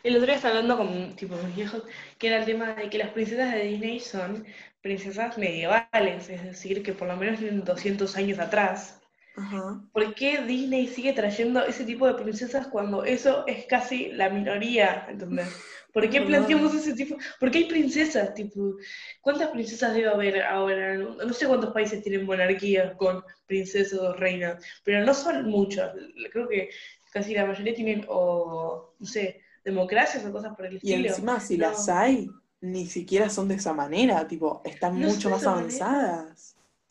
El 0.03 0.15
otro 0.15 0.27
día 0.27 0.35
estaba 0.35 0.55
hablando 0.59 0.77
con 0.77 1.15
tipo, 1.15 1.35
mis 1.37 1.55
viejos, 1.55 1.83
que 2.19 2.27
era 2.27 2.37
el 2.37 2.45
tema 2.45 2.73
de 2.73 2.89
que 2.89 2.97
las 2.99 3.09
princesas 3.09 3.51
de 3.53 3.63
Disney 3.63 3.99
son 3.99 4.45
princesas 4.81 5.37
medievales, 5.37 6.29
es 6.29 6.43
decir, 6.43 6.83
que 6.83 6.93
por 6.93 7.07
lo 7.07 7.15
menos 7.17 7.39
tienen 7.39 7.63
200 7.63 8.15
años 8.17 8.39
atrás. 8.39 9.00
Ajá. 9.35 9.81
¿Por 9.93 10.13
qué 10.13 10.41
Disney 10.41 10.87
sigue 10.87 11.13
trayendo 11.13 11.63
ese 11.65 11.85
tipo 11.85 12.05
de 12.05 12.15
princesas 12.15 12.67
cuando 12.67 13.03
eso 13.03 13.45
es 13.47 13.65
casi 13.65 14.11
la 14.11 14.29
minoría? 14.29 15.05
¿Entendés? 15.09 15.47
¿Por 15.93 16.09
qué 16.09 16.21
planteamos 16.21 16.73
ese 16.73 16.93
tipo? 16.93 17.17
¿Por 17.39 17.51
qué 17.51 17.59
hay 17.59 17.63
princesas? 17.65 18.33
Tipo, 18.33 18.75
¿cuántas 19.21 19.49
princesas 19.49 19.93
debe 19.93 20.09
haber 20.09 20.41
ahora? 20.43 20.95
No 20.97 21.33
sé 21.33 21.47
cuántos 21.47 21.73
países 21.73 22.01
tienen 22.01 22.25
monarquías 22.25 22.95
con 22.95 23.23
princesas 23.45 23.99
o 23.99 24.13
reinas, 24.13 24.63
pero 24.83 25.05
no 25.05 25.13
son 25.13 25.49
muchos. 25.49 25.91
Creo 26.31 26.47
que 26.47 26.69
casi 27.11 27.33
la 27.33 27.45
mayoría 27.45 27.73
tienen, 27.75 28.05
o, 28.07 28.93
no 28.99 29.05
sé, 29.05 29.41
democracias 29.65 30.25
o 30.25 30.31
cosas 30.31 30.55
por 30.55 30.65
el 30.65 30.73
Y 30.73 30.77
estilo. 30.77 31.09
encima, 31.09 31.39
si 31.41 31.57
No. 31.57 31.67
las 31.67 31.89
hay, 31.89 32.29
ni 32.61 32.85
siquiera 32.85 33.29
son 33.29 33.47
de 33.49 33.55
esa 33.55 33.73
manera, 33.73 34.25
tipo, 34.27 34.61
están 34.63 34.99
No 34.99 35.07
mucho 35.09 35.29
más 35.29 35.43
manera. 35.43 36.33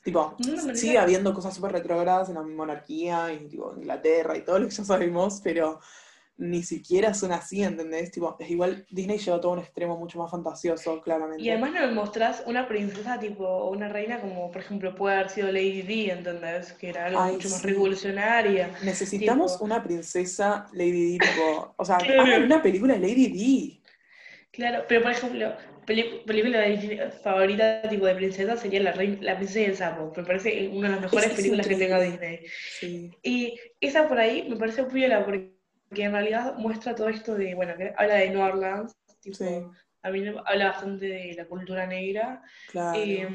Tipo, 0.02 0.34
sigue 0.74 0.96
habiendo 0.98 1.34
cosas 1.34 1.54
súper 1.54 1.72
retrogradas 1.72 2.28
en 2.30 2.36
la 2.36 2.42
monarquía 2.42 3.32
y 3.34 3.48
tipo, 3.48 3.74
Inglaterra 3.76 4.36
y 4.36 4.42
todo 4.42 4.58
lo 4.58 4.66
que 4.68 4.74
ya 4.74 4.84
sabemos, 4.84 5.40
pero 5.44 5.78
ni 6.38 6.62
siquiera 6.62 7.12
son 7.12 7.32
así, 7.32 7.62
¿entendés? 7.62 8.10
Tipo, 8.10 8.34
es 8.40 8.50
igual, 8.50 8.86
Disney 8.90 9.18
lleva 9.18 9.38
todo 9.42 9.50
a 9.52 9.54
un 9.56 9.60
extremo 9.60 9.98
mucho 9.98 10.18
más 10.18 10.30
fantasioso, 10.30 11.02
claramente. 11.02 11.42
Y 11.42 11.50
además 11.50 11.72
no 11.74 11.80
me 11.86 11.92
mostrás 11.92 12.42
una 12.46 12.66
princesa 12.66 13.18
tipo, 13.18 13.44
o 13.46 13.70
una 13.70 13.90
reina 13.90 14.22
como 14.22 14.50
por 14.50 14.62
ejemplo 14.62 14.94
puede 14.94 15.16
haber 15.16 15.28
sido 15.28 15.48
Lady 15.52 15.82
Di, 15.82 16.08
¿entendés? 16.08 16.72
Que 16.72 16.88
era 16.88 17.04
algo 17.04 17.20
Ay, 17.20 17.32
mucho 17.34 17.50
más 17.50 17.60
sí. 17.60 17.66
revolucionaria. 17.66 18.70
Necesitamos 18.82 19.52
tipo- 19.52 19.64
una 19.66 19.82
princesa 19.82 20.66
Lady 20.72 20.92
Di, 21.12 21.18
tipo, 21.18 21.74
o 21.76 21.84
sea, 21.84 21.98
Claro. 21.98 22.46
una 22.46 22.62
película 22.62 22.94
Lady 22.96 23.26
Di. 23.28 23.82
Claro, 24.50 24.84
pero 24.88 25.02
por 25.02 25.10
ejemplo, 25.12 25.52
peli- 25.90 26.22
película 26.24 26.64
favorita 27.22 27.82
tipo 27.88 28.06
de 28.06 28.14
princesa 28.14 28.56
sería 28.56 28.80
La, 28.80 28.94
Rein- 28.94 29.20
la 29.20 29.36
princesa 29.36 29.60
y 29.60 29.64
el 29.64 29.76
sapo. 29.76 30.12
Me 30.16 30.24
parece 30.24 30.68
una 30.68 30.88
de 30.88 30.94
las 30.94 31.02
mejores 31.02 31.30
películas 31.32 31.66
que 31.66 31.76
tenga. 31.76 32.00
Disney. 32.00 32.40
Sí. 32.78 33.10
Y 33.22 33.58
esa 33.80 34.06
por 34.08 34.18
ahí 34.18 34.48
me 34.48 34.56
parece 34.56 34.84
piola 34.84 35.24
porque 35.24 35.50
en 35.96 36.12
realidad 36.12 36.54
muestra 36.56 36.94
todo 36.94 37.08
esto 37.08 37.34
de, 37.34 37.54
bueno, 37.54 37.74
que 37.76 37.92
habla 37.96 38.14
de 38.14 38.30
New 38.30 38.40
Orleans, 38.40 38.94
tipo, 39.20 39.36
Sí. 39.36 39.44
me- 39.44 40.40
habla 40.46 40.68
bastante 40.68 41.06
de 41.06 41.34
la 41.34 41.44
cultura 41.46 41.86
negra. 41.86 42.42
Claro. 42.70 42.98
Eh, 42.98 43.28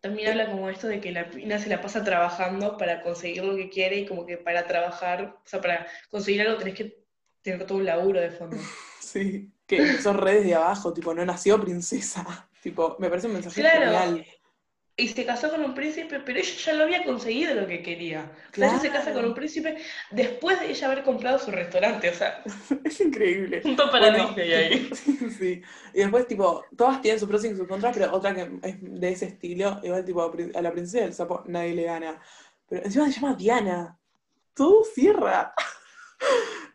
también 0.00 0.30
habla 0.30 0.46
como 0.50 0.68
esto 0.68 0.88
de 0.88 1.00
que 1.00 1.12
la 1.12 1.24
mina 1.26 1.58
se 1.58 1.68
la 1.70 1.80
pasa 1.80 2.04
trabajando 2.04 2.76
para 2.76 3.00
conseguir 3.02 3.44
lo 3.44 3.56
que 3.56 3.70
quiere 3.70 3.96
y 4.00 4.06
como 4.06 4.26
que 4.26 4.36
para 4.36 4.66
trabajar, 4.66 5.36
o 5.44 5.48
sea, 5.48 5.60
para 5.60 5.86
conseguir 6.10 6.42
algo 6.42 6.58
tenés 6.58 6.74
que 6.74 6.98
tener 7.40 7.64
todo 7.66 7.78
un 7.78 7.86
laburo 7.86 8.20
de 8.20 8.30
fondo. 8.30 8.56
Sí, 9.12 9.50
que 9.76 9.82
empezó 9.88 10.12
re 10.12 10.34
desde 10.40 10.54
abajo, 10.54 10.92
tipo, 10.92 11.14
no 11.14 11.24
nació 11.24 11.60
princesa. 11.60 12.48
Tipo, 12.62 12.94
me 13.00 13.08
parece 13.08 13.26
un 13.26 13.32
mensaje 13.32 13.60
Claro. 13.60 13.80
genial. 13.86 14.26
Y 14.96 15.08
se 15.08 15.24
casó 15.24 15.50
con 15.50 15.64
un 15.64 15.74
príncipe, 15.74 16.20
pero 16.20 16.38
ella 16.38 16.54
ya 16.64 16.72
lo 16.74 16.84
había 16.84 17.02
conseguido 17.04 17.54
lo 17.54 17.66
que 17.66 17.82
quería. 17.82 18.30
O 18.52 18.54
sea, 18.54 18.68
ella 18.68 18.78
se 18.78 18.88
casa 18.90 19.04
con 19.06 19.14
Claro. 19.14 19.28
un 19.28 19.34
príncipe 19.34 19.78
después 20.12 20.60
de 20.60 20.70
ella 20.70 20.86
haber 20.86 21.02
comprado 21.02 21.38
su 21.40 21.50
restaurante, 21.50 22.10
o 22.10 22.14
sea, 22.14 22.40
Es 22.84 23.00
increíble. 23.00 23.62
punto 23.62 23.90
para 23.90 24.10
Bueno, 24.10 24.26
Disney 24.28 24.52
ahí. 24.52 24.90
Sí. 25.38 25.62
Y 25.94 25.98
después, 25.98 26.26
tipo, 26.28 26.64
todas 26.76 27.00
tienen 27.02 27.18
sus 27.18 27.28
pros 27.28 27.44
y 27.44 27.56
sus 27.56 27.66
contras, 27.66 27.96
pero 27.96 28.12
otra 28.14 28.32
que 28.34 28.42
es 28.62 28.76
de 28.80 29.08
ese 29.08 29.24
estilo, 29.26 29.80
igual, 29.82 30.04
tipo, 30.04 30.22
a 30.54 30.62
la 30.62 30.70
princesa 30.70 31.02
del 31.04 31.14
sapo 31.14 31.42
nadie 31.46 31.74
le 31.74 31.82
gana. 31.84 32.20
Pero 32.68 32.84
encima 32.84 33.06
se 33.10 33.18
llama 33.20 33.34
Diana. 33.34 33.98
Todo 34.54 34.84
cierra. 34.84 35.52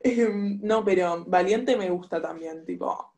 Em, 0.02 0.60
no, 0.62 0.84
pero 0.84 1.24
Valiente 1.26 1.76
me 1.76 1.90
gusta 1.90 2.22
también, 2.22 2.66
tipo. 2.66 3.14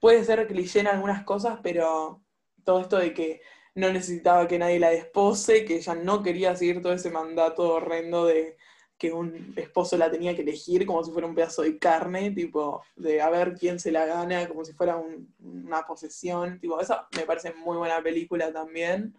Puede 0.00 0.24
ser 0.24 0.46
cliché 0.48 0.80
en 0.80 0.88
algunas 0.88 1.24
cosas, 1.24 1.60
pero 1.62 2.22
todo 2.64 2.80
esto 2.80 2.98
de 2.98 3.14
que 3.14 3.40
no 3.74 3.90
necesitaba 3.92 4.48
que 4.48 4.58
nadie 4.58 4.78
la 4.80 4.90
despose, 4.90 5.64
que 5.64 5.76
ella 5.76 5.94
no 5.94 6.22
quería 6.22 6.56
seguir 6.56 6.82
todo 6.82 6.92
ese 6.92 7.10
mandato 7.10 7.74
horrendo 7.74 8.26
de 8.26 8.56
que 8.98 9.12
un 9.12 9.52
esposo 9.56 9.96
la 9.98 10.10
tenía 10.10 10.34
que 10.34 10.42
elegir 10.42 10.86
como 10.86 11.04
si 11.04 11.12
fuera 11.12 11.26
un 11.28 11.34
pedazo 11.34 11.62
de 11.62 11.78
carne, 11.78 12.30
tipo, 12.30 12.82
de 12.96 13.20
a 13.20 13.30
ver 13.30 13.54
quién 13.54 13.78
se 13.78 13.92
la 13.92 14.06
gana, 14.06 14.48
como 14.48 14.64
si 14.64 14.72
fuera 14.72 14.96
un- 14.96 15.34
una 15.40 15.86
posesión, 15.86 16.58
tipo, 16.60 16.80
esa 16.80 17.08
me 17.16 17.24
parece 17.26 17.52
muy 17.54 17.76
buena 17.78 18.02
película 18.02 18.52
también. 18.52 19.14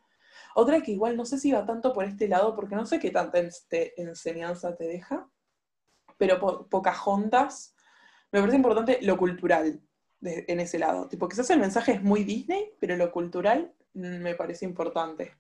Otra 0.56 0.82
que 0.82 0.92
igual 0.92 1.18
no 1.18 1.26
sé 1.26 1.38
si 1.40 1.52
va 1.52 1.66
tanto 1.66 1.94
por 1.94 2.06
este 2.06 2.28
lado, 2.28 2.56
porque 2.56 2.76
no 2.76 2.86
sé 2.86 3.00
qué 3.00 3.12
tanta 3.12 3.40
ens- 3.42 3.66
enseñanza 3.98 4.76
te 4.76 4.86
deja, 4.88 5.28
pero 6.18 6.40
po 6.40 6.68
Pocahontas, 6.70 7.76
me 8.32 8.40
parece 8.40 8.58
importante 8.58 9.00
lo 9.02 9.18
cultural 9.18 9.82
de- 10.20 10.46
en 10.48 10.60
ese 10.60 10.80
lado. 10.80 11.08
Tipo, 11.10 11.28
quizás 11.30 11.50
el 11.52 11.60
mensaje 11.60 11.94
es 11.94 12.02
muy 12.04 12.24
Disney, 12.24 12.72
pero 12.80 12.96
lo 12.98 13.12
cultural 13.12 13.74
mm, 13.94 14.18
me 14.22 14.36
parece 14.36 14.66
importante. 14.66 15.34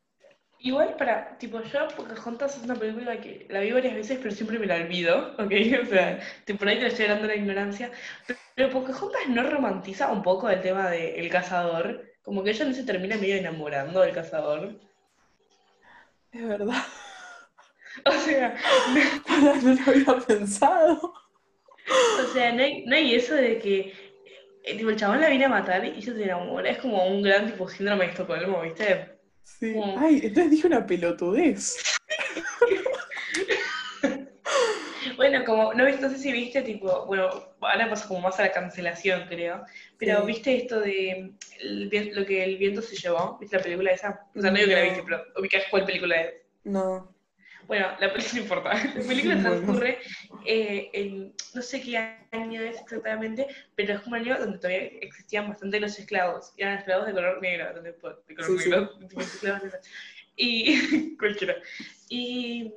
Igual 0.60 0.96
para, 0.98 1.38
tipo, 1.38 1.62
yo 1.62 1.88
Pocahontas 1.96 2.58
es 2.58 2.64
una 2.64 2.76
película 2.76 3.20
que 3.22 3.46
la 3.50 3.60
vi 3.62 3.72
varias 3.72 3.96
veces, 3.96 4.18
pero 4.22 4.32
siempre 4.34 4.60
me 4.60 4.66
la 4.66 4.76
olvido, 4.76 5.34
¿ok? 5.40 5.52
O 5.84 5.86
sea, 5.86 6.20
tipo, 6.46 6.60
por 6.60 6.68
ahí 6.68 6.80
te 6.80 6.88
estoy 6.88 7.06
hablando 7.06 7.28
de 7.28 7.36
la 7.36 7.42
ignorancia. 7.42 7.92
Pero, 8.26 8.40
pero 8.56 8.70
Pocahontas 8.72 9.28
no 9.30 9.44
romantiza 9.44 10.12
un 10.12 10.24
poco 10.24 10.50
el 10.50 10.62
tema 10.62 10.90
del 10.90 11.30
cazador, 11.30 12.04
como 12.24 12.44
que 12.44 12.52
ella 12.52 12.66
no 12.66 12.74
se 12.74 12.84
termina 12.84 13.18
medio 13.18 13.36
enamorando 13.36 14.02
del 14.02 14.14
cazador. 14.14 14.76
Es 16.32 16.48
verdad. 16.48 16.84
O 18.06 18.12
sea, 18.12 18.56
no, 19.42 19.74
lo 19.74 19.92
había 19.92 20.26
pensado. 20.26 21.14
o 22.22 22.34
sea, 22.34 22.52
no 22.54 22.64
hay, 22.64 22.86
no 22.86 22.96
hay 22.96 23.16
eso 23.16 23.36
de 23.36 23.60
que 23.60 23.94
eh, 24.64 24.78
tipo, 24.78 24.90
el 24.90 24.96
chabón 24.98 25.22
la 25.22 25.30
viene 25.30 25.46
a 25.46 25.50
matar 25.50 25.84
y 25.86 25.90
ella 25.90 26.14
se 26.14 26.24
enamora. 26.24 26.70
Es 26.70 26.78
como 26.80 27.06
un 27.08 27.22
gran 27.22 27.48
tipo 27.52 27.68
síndrome 27.70 28.06
de 28.06 28.12
Estocolmo, 28.12 28.62
¿viste? 28.62 29.18
Sí. 29.44 29.74
Ay, 29.98 30.20
entonces 30.24 30.52
dije 30.52 30.68
una 30.68 30.86
pelotudez. 30.86 31.78
Bueno, 35.16 35.44
como, 35.46 35.74
no, 35.74 35.84
viste- 35.86 36.02
no 36.02 36.10
sé 36.10 36.18
si 36.20 36.32
viste, 36.32 36.62
tipo, 36.62 37.06
bueno, 37.08 37.30
ahora 37.62 37.90
pasa 37.90 38.08
como 38.08 38.22
más 38.22 38.40
a 38.40 38.44
la 38.44 38.52
cancelación, 38.52 39.26
creo, 39.28 39.64
pero 39.98 40.20
Sí. 40.22 40.28
viste 40.28 40.58
esto 40.58 40.80
de 40.80 41.32
el 41.60 41.90
lo 42.14 42.26
que 42.26 42.44
el 42.44 42.58
viento 42.58 42.82
se 42.84 42.96
llevó, 42.96 43.38
¿viste 43.40 43.58
la 43.58 43.64
película 43.64 43.92
esa? 43.92 44.28
O 44.36 44.42
sea, 44.42 44.52
no 44.52 44.58
digo 44.58 44.70
que 44.70 44.76
la 44.76 44.82
viste, 44.84 45.04
pero 45.04 45.24
ubicás 45.40 45.64
cuál 45.72 45.86
película 45.86 46.22
es. 46.22 46.34
No. 46.66 47.16
Bueno, 47.66 47.88
la 48.00 48.14
película 48.14 48.34
no 48.36 48.42
importa. 48.42 48.74
La 48.96 49.08
película 49.08 49.42
transcurre 49.42 50.00
eh, 50.46 50.90
en 50.94 51.34
no 51.54 51.62
sé 51.62 51.82
qué 51.82 51.98
año 52.32 52.62
es 52.62 52.80
exactamente, 52.80 53.48
pero 53.76 53.94
es 53.94 54.00
como 54.02 54.16
un 54.16 54.22
año 54.22 54.40
donde 54.40 54.58
todavía 54.58 54.84
existían 55.02 55.50
bastante 55.50 55.80
los 55.80 55.98
esclavos. 56.00 56.54
Eran 56.58 56.78
esclavos 56.78 57.08
de 57.08 57.14
color 57.14 57.42
negro, 57.42 57.82
de 57.82 57.96
color 57.96 58.24
negro, 58.28 58.92
y 60.38 61.16
cualquiera. 61.18 61.56
Y 62.10 62.74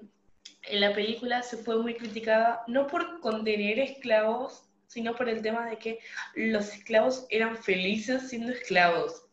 en 0.65 0.81
la 0.81 0.93
película 0.93 1.43
se 1.43 1.57
fue 1.57 1.81
muy 1.81 1.95
criticada, 1.95 2.63
no 2.67 2.87
por 2.87 3.21
contener 3.21 3.79
esclavos, 3.79 4.65
sino 4.87 5.15
por 5.15 5.29
el 5.29 5.41
tema 5.43 5.71
de 5.71 5.79
que 5.79 5.99
los 6.35 6.75
esclavos 6.75 7.27
eran 7.31 7.57
felices 7.57 8.29
siendo 8.29 8.53
esclavos. 8.53 9.25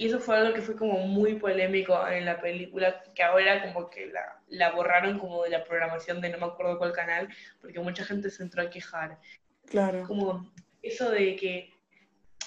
Y 0.00 0.06
eso 0.06 0.18
fue 0.18 0.38
algo 0.38 0.54
que 0.54 0.62
fue 0.62 0.76
como 0.76 1.06
muy 1.06 1.34
polémico 1.34 2.08
en 2.08 2.24
la 2.24 2.40
película, 2.40 3.02
que 3.14 3.22
ahora 3.22 3.62
como 3.62 3.90
que 3.90 4.06
la, 4.06 4.40
la 4.48 4.72
borraron 4.72 5.18
como 5.18 5.42
de 5.42 5.50
la 5.50 5.62
programación 5.62 6.22
de 6.22 6.30
no 6.30 6.38
me 6.38 6.46
acuerdo 6.46 6.78
cuál 6.78 6.94
canal, 6.94 7.28
porque 7.60 7.80
mucha 7.80 8.02
gente 8.02 8.30
se 8.30 8.42
entró 8.42 8.62
a 8.62 8.70
quejar. 8.70 9.18
Claro. 9.66 10.06
Como 10.06 10.50
eso 10.80 11.10
de 11.10 11.36
que 11.36 11.74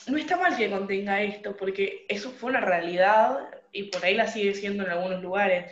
no 0.08 0.18
está 0.18 0.36
mal 0.36 0.58
que 0.58 0.68
contenga 0.68 1.22
esto, 1.22 1.56
porque 1.56 2.08
eso 2.10 2.32
fue 2.32 2.50
una 2.50 2.60
realidad 2.60 3.48
y 3.72 3.84
por 3.84 4.04
ahí 4.04 4.16
la 4.16 4.26
sigue 4.26 4.56
siendo 4.56 4.84
en 4.84 4.90
algunos 4.90 5.22
lugares. 5.22 5.72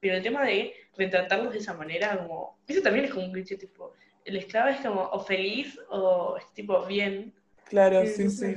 Pero 0.00 0.16
el 0.16 0.24
tema 0.24 0.44
de 0.44 0.74
retratarlos 0.96 1.52
de 1.52 1.60
esa 1.60 1.74
manera, 1.74 2.18
como, 2.18 2.58
eso 2.66 2.82
también 2.82 3.04
es 3.04 3.12
como 3.12 3.26
un 3.26 3.32
cliché, 3.32 3.54
tipo, 3.56 3.92
el 4.24 4.36
esclavo 4.36 4.70
es 4.70 4.80
como 4.80 5.02
o 5.02 5.20
feliz 5.20 5.78
o 5.90 6.38
es 6.38 6.52
tipo 6.54 6.84
bien. 6.86 7.32
Claro, 7.66 8.04
sí, 8.04 8.28
sí. 8.28 8.56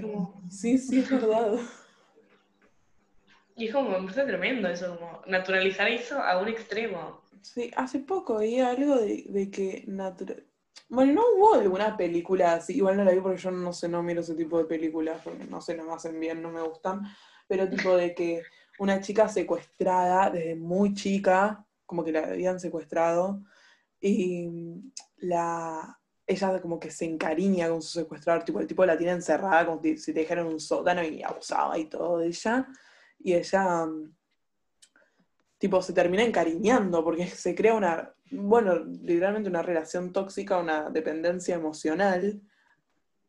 Sí, 0.50 0.78
sí, 0.80 1.00
es 1.02 1.12
verdad. 1.12 1.60
Y 3.56 3.68
es 3.68 3.74
como, 3.74 3.89
me 3.89 4.00
parece 4.00 4.24
tremendo 4.26 4.68
eso, 4.68 4.98
como 4.98 5.22
naturalizar 5.28 5.88
eso 5.88 6.20
a 6.20 6.39
un 6.42 6.48
extremo. 6.48 7.22
Sí, 7.42 7.72
hace 7.76 8.00
poco 8.00 8.38
había 8.38 8.70
algo 8.70 8.98
de, 8.98 9.26
de 9.28 9.52
que 9.52 9.84
natural... 9.88 10.46
Bueno, 10.89 11.13
no 11.13 11.22
hubo 11.36 11.56
alguna 11.56 11.98
película 11.98 12.54
así, 12.54 12.76
igual 12.76 12.98
no 12.98 13.04
la 13.04 13.12
vi 13.12 13.20
porque 13.20 13.42
yo 13.42 13.52
no 13.52 13.74
sé, 13.74 13.89
no 13.89 14.04
miro 14.04 14.22
ese 14.22 14.36
tipo 14.36 14.58
de 14.58 14.66
películas, 14.66 15.22
porque 15.24 15.46
no 15.46 15.60
sé, 15.60 15.76
no 15.76 15.86
me 15.86 15.94
hacen 15.94 16.20
bien, 16.20 16.42
no 16.42 16.52
me 16.52 16.62
gustan, 16.62 17.02
pero 17.48 17.70
tipo 17.70 17.96
de 17.96 18.13
que 18.13 18.44
una 18.80 19.02
chica 19.02 19.28
secuestrada 19.28 20.30
desde 20.30 20.56
muy 20.56 20.94
chica, 20.94 21.66
como 21.86 22.04
que 22.04 22.12
la 22.12 22.20
habían 22.20 22.60
secuestrado, 22.60 23.44
y 24.00 24.50
la, 25.18 26.00
ella 26.28 26.62
como 26.62 26.80
que 26.80 26.92
se 26.92 27.06
encariña 27.06 27.70
con 27.70 27.82
su 27.82 28.00
secuestrador, 28.00 28.44
tipo 28.44 28.60
el 28.60 28.68
tipo 28.68 28.86
la 28.86 28.98
tiene 28.98 29.13
encerrada 29.13 29.66
como 29.66 29.82
si 29.82 30.13
te 30.13 30.20
dejaran 30.20 30.48
un 30.48 30.60
sótano 30.60 31.04
y 31.04 31.24
abusaba 31.24 31.78
y 31.78 31.86
todo 31.86 32.20
de 32.20 32.28
ella, 32.28 32.68
y 33.24 33.34
ella 33.34 33.88
tipo 35.58 35.82
se 35.82 35.94
termina 35.94 36.24
encariñando 36.24 37.04
porque 37.04 37.26
se 37.28 37.56
crea 37.56 37.74
una, 37.74 38.14
bueno, 38.32 38.76
literalmente 38.76 39.50
una 39.50 39.62
relación 39.62 40.12
tóxica, 40.12 40.58
una 40.58 40.90
dependencia 40.90 41.56
emocional, 41.56 42.42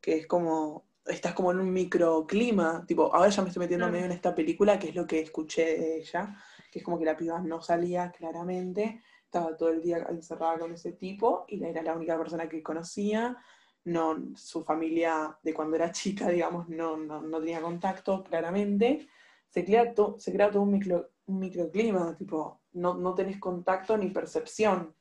que 0.00 0.16
es 0.16 0.26
como, 0.26 0.84
estás 1.06 1.32
como 1.32 1.52
en 1.52 1.60
un 1.60 1.72
microclima, 1.72 2.84
tipo, 2.86 3.14
ahora 3.14 3.30
ya 3.30 3.42
me 3.42 3.48
estoy 3.48 3.60
metiendo 3.60 3.88
medio 3.88 4.06
en 4.06 4.12
esta 4.12 4.34
película, 4.34 4.78
que 4.78 4.88
es 4.88 4.94
lo 4.94 5.06
que 5.06 5.20
escuché 5.20 5.78
de 5.78 5.98
ella, 5.98 6.36
que 6.70 6.80
es 6.80 6.84
como 6.84 6.98
que 6.98 7.04
la 7.04 7.16
piba 7.16 7.40
no 7.40 7.62
salía 7.62 8.10
claramente, 8.10 9.00
estaba 9.24 9.56
todo 9.56 9.68
el 9.70 9.80
día 9.80 10.06
encerrada 10.10 10.58
con 10.58 10.72
ese 10.72 10.92
tipo 10.92 11.44
y 11.48 11.62
era 11.62 11.82
la 11.82 11.94
única 11.94 12.18
persona 12.18 12.48
que 12.48 12.62
conocía, 12.62 13.36
no, 13.84 14.34
su 14.36 14.64
familia 14.64 15.38
de 15.42 15.52
cuando 15.52 15.76
era 15.76 15.92
chica, 15.92 16.28
digamos, 16.30 16.68
no, 16.68 16.96
no, 16.96 17.38
tenía 17.40 17.60
contacto 17.60 18.24
claramente, 18.24 19.08
se 19.54 19.64
crea, 19.64 19.94
se 20.18 20.32
crea 20.32 20.50
todo 20.50 20.62
un, 20.62 20.72
micro, 20.72 21.12
un 21.26 21.38
microclima, 21.38 22.16
tipo, 22.18 22.60
no, 22.72 22.94
no 22.94 23.14
tenés 23.14 23.38
contacto 23.38 23.96
ni 23.96 24.10
percepción, 24.10 24.92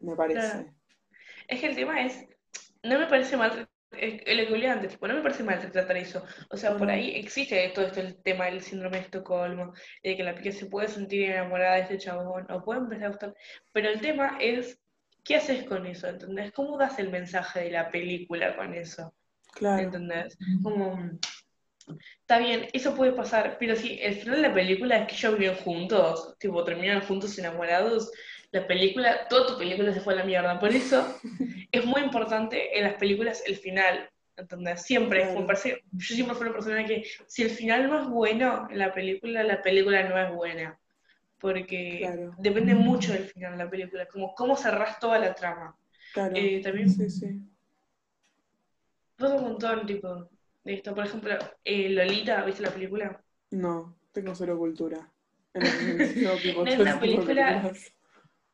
me 0.00 0.14
parece. 0.14 0.72
Es 1.48 1.60
que 1.60 1.66
el 1.66 1.74
tema 1.74 2.06
es, 2.06 2.24
no 2.84 3.00
me 3.00 3.06
parece 3.06 3.36
mal 3.36 3.68
el 3.90 4.40
equilibrante, 4.40 4.86
tipo, 4.86 5.08
no 5.08 5.14
me 5.14 5.22
parece 5.22 5.42
mal 5.42 5.58
tratar 5.72 5.96
eso. 5.96 6.24
O 6.50 6.56
sea, 6.56 6.76
por 6.76 6.88
ahí 6.88 7.16
existe 7.16 7.68
todo 7.74 7.86
esto, 7.86 8.00
el 8.00 8.14
tema 8.22 8.44
del 8.44 8.60
síndrome 8.60 8.98
de 8.98 9.02
Estocolmo, 9.04 9.72
de 10.04 10.16
que 10.16 10.22
la 10.22 10.36
pica 10.36 10.52
se 10.52 10.66
puede 10.66 10.86
sentir 10.86 11.30
enamorada 11.30 11.74
de 11.74 11.82
este 11.82 11.98
chabón, 11.98 12.46
o 12.48 12.64
puede 12.64 12.80
empezar 12.80 13.06
a 13.06 13.08
gustar. 13.08 13.34
Pero 13.72 13.88
el 13.88 14.00
tema 14.00 14.38
es, 14.40 14.78
¿qué 15.24 15.36
haces 15.36 15.64
con 15.64 15.84
eso? 15.84 16.06
¿Entendés? 16.06 16.52
¿Cómo 16.52 16.78
das 16.78 17.00
el 17.00 17.10
mensaje 17.10 17.64
de 17.64 17.70
la 17.70 17.90
película 17.90 18.56
con 18.56 18.72
eso? 18.72 19.12
Claro. 19.52 19.82
¿Entendés? 19.82 20.38
Como, 20.62 20.96
está 22.20 22.38
bien, 22.38 22.68
eso 22.72 22.94
puede 22.94 23.12
pasar, 23.12 23.56
pero 23.58 23.76
si 23.76 23.98
el 24.00 24.14
final 24.16 24.36
de 24.36 24.48
la 24.48 24.54
película 24.54 24.96
es 24.98 25.08
que 25.08 25.14
ellos 25.14 25.38
viven 25.38 25.56
juntos, 25.56 26.36
tipo, 26.38 26.64
terminan 26.64 27.02
juntos 27.02 27.38
enamorados, 27.38 28.10
la 28.52 28.66
película, 28.66 29.28
toda 29.28 29.46
tu 29.46 29.58
película 29.58 29.92
se 29.92 30.00
fue 30.00 30.14
a 30.14 30.16
la 30.16 30.24
mierda. 30.24 30.58
Por 30.58 30.70
eso 30.70 31.18
es 31.72 31.84
muy 31.84 32.02
importante 32.02 32.76
en 32.76 32.84
las 32.84 32.94
películas 32.94 33.42
el 33.46 33.56
final. 33.56 34.08
¿Entendés? 34.36 34.82
Siempre, 34.82 35.34
yo 35.34 36.14
siempre 36.14 36.36
fui 36.36 36.46
una 36.46 36.52
persona 36.54 36.84
que 36.84 37.04
si 37.26 37.42
el 37.42 37.50
final 37.50 37.88
no 37.88 38.02
es 38.02 38.06
bueno 38.06 38.68
en 38.70 38.78
la 38.78 38.92
película, 38.92 39.42
la 39.42 39.62
película 39.62 40.02
no 40.06 40.18
es 40.18 40.30
buena. 40.30 40.78
Porque 41.38 42.28
depende 42.38 42.74
mucho 42.74 43.12
del 43.12 43.24
final 43.24 43.52
de 43.56 43.64
la 43.64 43.70
película, 43.70 44.06
como 44.06 44.34
cómo 44.34 44.56
cerrás 44.56 44.98
toda 44.98 45.18
la 45.18 45.34
trama. 45.34 45.74
Claro. 46.12 46.34
Eh, 46.34 46.60
también 46.62 46.90
sí, 46.90 47.08
sí. 47.08 47.26
un 49.18 49.42
montón, 49.42 49.86
tipo, 49.86 50.28
de 50.66 50.74
esto. 50.74 50.94
Por 50.94 51.06
ejemplo, 51.06 51.34
eh, 51.64 51.88
Lolita, 51.88 52.44
¿viste 52.44 52.62
la 52.62 52.70
película? 52.70 53.22
No, 53.50 53.96
tengo 54.12 54.34
cero 54.34 54.58
cultura. 54.58 55.10
En 55.54 56.84
la 56.84 57.00
película 57.00 57.72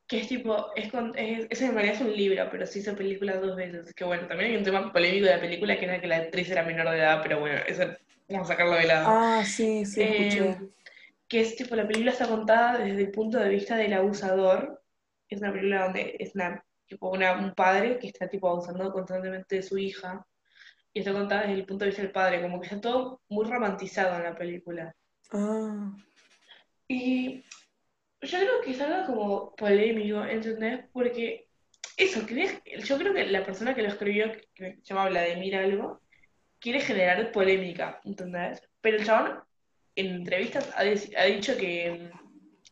que 0.06 0.20
es 0.20 0.28
tipo, 0.28 0.74
es, 0.76 0.92
con, 0.92 1.16
es, 1.16 1.46
ese 1.48 1.66
en 1.66 1.72
realidad 1.72 1.94
es 1.94 2.02
un 2.02 2.14
libro, 2.14 2.46
pero 2.50 2.66
se 2.66 2.80
hizo 2.80 2.94
película 2.94 3.36
dos 3.36 3.56
veces. 3.56 3.94
Que 3.94 4.04
bueno, 4.04 4.26
también 4.26 4.50
hay 4.50 4.56
un 4.58 4.62
tema 4.62 4.92
polémico 4.92 5.24
de 5.24 5.32
la 5.32 5.40
película 5.40 5.78
que 5.78 5.86
era 5.86 6.02
que 6.02 6.06
la 6.06 6.16
actriz 6.18 6.50
era 6.50 6.64
menor 6.64 6.90
de 6.90 6.98
edad, 6.98 7.20
pero 7.22 7.40
bueno, 7.40 7.60
eso 7.66 7.84
vamos 8.28 8.50
a 8.50 8.52
sacarlo 8.52 8.74
de 8.74 8.86
lado. 8.86 9.06
Ah, 9.08 9.42
sí, 9.42 9.86
sí, 9.86 10.02
escuché. 10.02 10.50
Eh, 10.50 10.58
que 11.26 11.40
es 11.40 11.56
tipo, 11.56 11.74
la 11.74 11.86
película 11.86 12.12
está 12.12 12.28
contada 12.28 12.76
desde 12.76 13.00
el 13.00 13.10
punto 13.10 13.38
de 13.38 13.48
vista 13.48 13.74
del 13.76 13.94
abusador. 13.94 14.82
Es 15.30 15.40
una 15.40 15.50
película 15.50 15.84
donde 15.84 16.14
es 16.18 16.34
una, 16.34 16.62
tipo, 16.86 17.08
una, 17.08 17.32
un 17.38 17.54
padre 17.54 17.98
que 17.98 18.08
está 18.08 18.28
tipo 18.28 18.50
abusando 18.50 18.92
constantemente 18.92 19.56
de 19.56 19.62
su 19.62 19.78
hija. 19.78 20.26
Y 20.94 21.00
está 21.00 21.12
contada 21.12 21.42
desde 21.42 21.54
el 21.54 21.66
punto 21.66 21.84
de 21.84 21.90
vista 21.90 22.02
del 22.02 22.12
padre, 22.12 22.42
como 22.42 22.60
que 22.60 22.66
está 22.66 22.80
todo 22.80 23.20
muy 23.28 23.46
romantizado 23.46 24.16
en 24.16 24.24
la 24.24 24.36
película. 24.36 24.94
Ah. 25.32 25.96
Y 26.88 27.42
yo 28.20 28.38
creo 28.38 28.60
que 28.62 28.70
es 28.72 28.80
algo 28.80 29.06
como 29.06 29.56
polémico, 29.56 30.24
¿entendés? 30.24 30.84
Porque 30.92 31.48
eso, 31.96 32.20
yo 32.26 32.98
creo 32.98 33.14
que 33.14 33.26
la 33.26 33.44
persona 33.44 33.74
que 33.74 33.82
lo 33.82 33.88
escribió, 33.88 34.32
que 34.54 34.76
se 34.82 34.94
llama 34.94 35.08
Vladimir 35.08 35.56
algo, 35.56 36.00
quiere 36.58 36.80
generar 36.80 37.32
polémica, 37.32 38.00
¿entendés? 38.04 38.62
Pero 38.80 38.98
el 38.98 39.04
chabón 39.04 39.40
en 39.96 40.06
entrevistas 40.06 40.72
ha, 40.76 40.84
dicho 41.24 41.56
que 41.56 42.10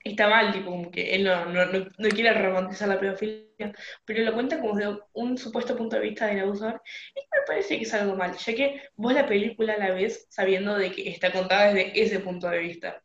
está 0.05 0.29
mal, 0.29 0.53
tipo, 0.53 0.71
como 0.71 0.91
que 0.91 1.15
él 1.15 1.25
no, 1.25 1.47
no, 1.47 1.67
no, 1.67 2.09
quiere 2.09 2.33
romantizar 2.33 2.89
la 2.89 2.99
pedofilia, 2.99 3.73
pero 4.05 4.25
lo 4.25 4.33
cuenta 4.33 4.61
como 4.61 4.77
desde 4.77 4.99
un 5.13 5.37
supuesto 5.37 5.77
punto 5.77 5.97
de 5.97 6.03
vista 6.03 6.27
del 6.27 6.41
abusador, 6.41 6.81
y 7.15 7.21
me 7.21 7.47
parece 7.47 7.77
que 7.77 7.85
es 7.85 7.95
algo 7.95 8.17
mal, 8.17 8.37
ya 8.37 8.55
que 8.55 8.83
vos 8.97 9.13
la 9.13 9.27
película 9.27 9.77
la 9.77 9.93
ves 9.93 10.27
sabiendo 10.31 10.77
de 10.77 10.91
que 10.91 11.09
está 11.11 11.33
contada 11.33 11.73
desde 11.73 12.01
ese 12.01 12.21
punto 12.21 12.49
de 12.49 12.59
vista. 12.59 13.03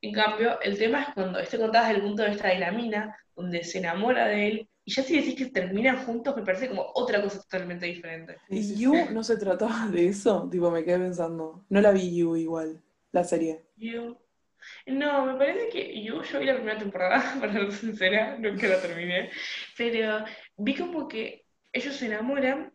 En 0.00 0.12
cambio, 0.12 0.60
el 0.60 0.78
tema 0.78 1.02
es 1.02 1.14
cuando 1.14 1.38
esté 1.40 1.58
contada 1.58 1.88
desde 1.88 2.00
el 2.00 2.06
punto 2.06 2.22
de 2.22 2.30
vista 2.30 2.48
de 2.48 2.58
la 2.58 2.72
mina, 2.72 3.16
donde 3.34 3.64
se 3.64 3.78
enamora 3.78 4.28
de 4.28 4.48
él, 4.48 4.68
y 4.84 4.92
ya 4.92 5.02
si 5.02 5.16
decís 5.16 5.34
que 5.34 5.46
terminan 5.46 6.04
juntos, 6.04 6.34
me 6.34 6.42
parece 6.42 6.68
como 6.68 6.86
otra 6.94 7.20
cosa 7.20 7.42
totalmente 7.42 7.84
diferente. 7.84 8.36
¿Y 8.48 8.74
You 8.74 9.10
no 9.12 9.22
se 9.22 9.36
trataba 9.36 9.86
de 9.88 10.08
eso? 10.08 10.48
Tipo, 10.50 10.70
me 10.70 10.82
quedé 10.82 10.98
pensando. 10.98 11.64
No 11.68 11.80
la 11.82 11.90
vi 11.92 12.16
You 12.16 12.36
igual, 12.36 12.82
la 13.12 13.22
serie. 13.22 13.66
You. 13.76 14.16
No, 14.86 15.26
me 15.26 15.34
parece 15.34 15.68
que 15.68 16.02
You, 16.02 16.22
yo 16.22 16.40
vi 16.40 16.46
la 16.46 16.54
primera 16.54 16.78
temporada, 16.78 17.34
para 17.40 17.52
ser 17.52 17.72
sincera, 17.72 18.36
nunca 18.38 18.66
la 18.66 18.80
terminé, 18.80 19.30
pero 19.76 20.24
vi 20.56 20.74
como 20.74 21.06
que 21.06 21.44
ellos 21.72 21.94
se 21.96 22.06
enamoran 22.06 22.72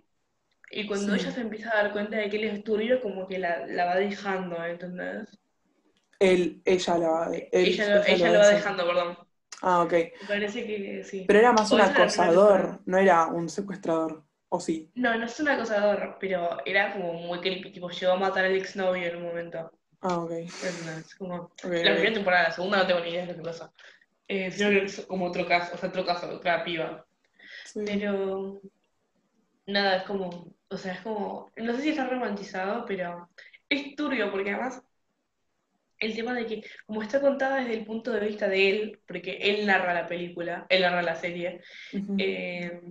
y 0.71 0.87
cuando 0.87 1.13
ella 1.13 1.31
se 1.31 1.41
empieza 1.41 1.71
a 1.71 1.83
dar 1.83 1.91
cuenta 1.91 2.17
de 2.17 2.29
que 2.29 2.37
él 2.37 2.45
es 2.45 2.63
turbio, 2.63 2.99
como 2.99 3.27
que 3.27 3.37
la, 3.37 3.65
la 3.67 3.85
va 3.85 3.95
dejando, 3.95 4.63
¿entendés? 4.63 5.39
Él, 6.19 6.61
ella 6.65 6.97
la 6.97 7.09
va, 7.09 7.29
ella, 7.33 8.31
lo, 8.31 8.39
va 8.39 8.47
dejando, 8.47 8.87
perdón. 8.87 9.17
Ah, 9.61 9.83
ok. 9.83 9.91
Me 9.91 10.27
parece 10.27 10.65
que 10.65 11.03
sí. 11.03 11.25
Pero 11.27 11.39
era 11.39 11.51
más 11.51 11.71
un 11.71 11.81
acosador, 11.81 12.79
no 12.85 12.97
era 12.97 13.27
un 13.27 13.49
secuestrador, 13.49 14.23
¿o 14.49 14.59
sí? 14.59 14.89
No, 14.95 15.17
no 15.17 15.25
es 15.25 15.39
un 15.39 15.49
acosador, 15.49 16.17
pero 16.19 16.57
era 16.65 16.93
como 16.93 17.13
muy 17.13 17.39
creepy, 17.39 17.71
tipo, 17.71 17.89
llegó 17.89 18.13
a 18.13 18.17
matar 18.17 18.45
al 18.45 18.55
exnovio 18.55 19.07
en 19.07 19.17
un 19.17 19.23
momento. 19.23 19.71
Ah, 20.03 20.19
ok. 20.19 20.31
Es 20.31 21.15
como, 21.17 21.51
la 21.63 21.69
primera 21.69 22.13
temporada, 22.13 22.43
la 22.49 22.51
segunda 22.51 22.77
no 22.79 22.87
tengo 22.87 22.99
ni 22.99 23.09
idea 23.09 23.25
de 23.25 23.31
lo 23.31 23.37
que 23.37 23.49
pasa. 23.49 23.71
Eh, 24.27 24.51
sino 24.51 24.69
que 24.69 24.83
es 24.83 25.05
como 25.05 25.25
otro 25.25 25.47
caso, 25.47 25.75
o 25.75 25.77
sea, 25.77 25.89
otro 25.89 26.05
caso, 26.05 26.29
otra 26.29 26.63
piba. 26.65 27.05
Pero, 27.73 28.61
nada, 29.65 29.97
es 29.97 30.03
como, 30.03 30.53
o 30.67 30.77
sea, 30.77 30.93
es 30.93 31.01
como, 31.01 31.51
no 31.55 31.75
sé 31.75 31.81
si 31.81 31.89
está 31.89 32.05
romantizado, 32.05 32.85
pero 32.85 33.29
es 33.69 33.95
turbio, 33.95 34.29
porque 34.29 34.51
además 34.51 34.83
el 35.99 36.15
tema 36.15 36.33
de 36.33 36.45
que, 36.47 36.63
como 36.85 37.01
está 37.01 37.21
contada 37.21 37.57
desde 37.57 37.75
el 37.75 37.85
punto 37.85 38.11
de 38.11 38.27
vista 38.27 38.49
de 38.49 38.69
él, 38.69 38.99
porque 39.07 39.37
él 39.41 39.65
narra 39.65 39.93
la 39.93 40.07
película, 40.07 40.65
él 40.67 40.81
narra 40.81 41.01
la 41.01 41.15
serie, 41.15 41.61
eh, 42.17 42.81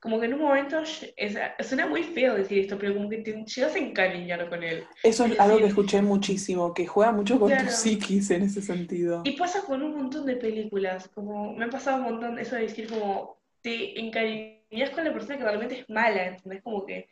como 0.00 0.20
que 0.20 0.26
en 0.26 0.34
un 0.34 0.40
momento, 0.42 0.80
es, 1.16 1.38
suena 1.66 1.86
muy 1.86 2.04
feo 2.04 2.34
decir 2.34 2.58
esto, 2.58 2.78
pero 2.78 2.94
como 2.94 3.08
que 3.08 3.18
te 3.18 3.32
llegas 3.44 3.74
a 3.74 3.78
encariñar 3.78 4.48
con 4.48 4.62
él. 4.62 4.84
Eso 5.02 5.24
es 5.24 5.32
es 5.32 5.40
algo 5.40 5.56
que 5.56 5.64
decir- 5.64 5.68
escuché 5.70 6.02
muchísimo, 6.02 6.72
que 6.72 6.86
juega 6.86 7.10
mucho 7.12 7.38
con 7.38 7.48
tu 7.50 7.54
Claro. 7.56 7.70
psiquis 7.70 8.30
en 8.30 8.42
ese 8.42 8.62
sentido. 8.62 9.22
Y 9.24 9.32
pasa 9.32 9.62
con 9.62 9.82
un 9.82 9.96
montón 9.96 10.24
de 10.26 10.36
películas, 10.36 11.08
como 11.08 11.52
me 11.54 11.64
ha 11.64 11.68
pasado 11.70 11.98
un 11.98 12.04
montón 12.04 12.38
eso 12.38 12.54
de 12.56 12.62
decir 12.62 12.88
como 12.88 13.38
te 13.60 13.98
encariñas 13.98 14.90
con 14.94 15.04
la 15.04 15.12
persona 15.12 15.36
que 15.36 15.44
realmente 15.44 15.80
es 15.80 15.88
mala, 15.90 16.26
¿entendés? 16.26 16.62
Como 16.62 16.86
que, 16.86 17.08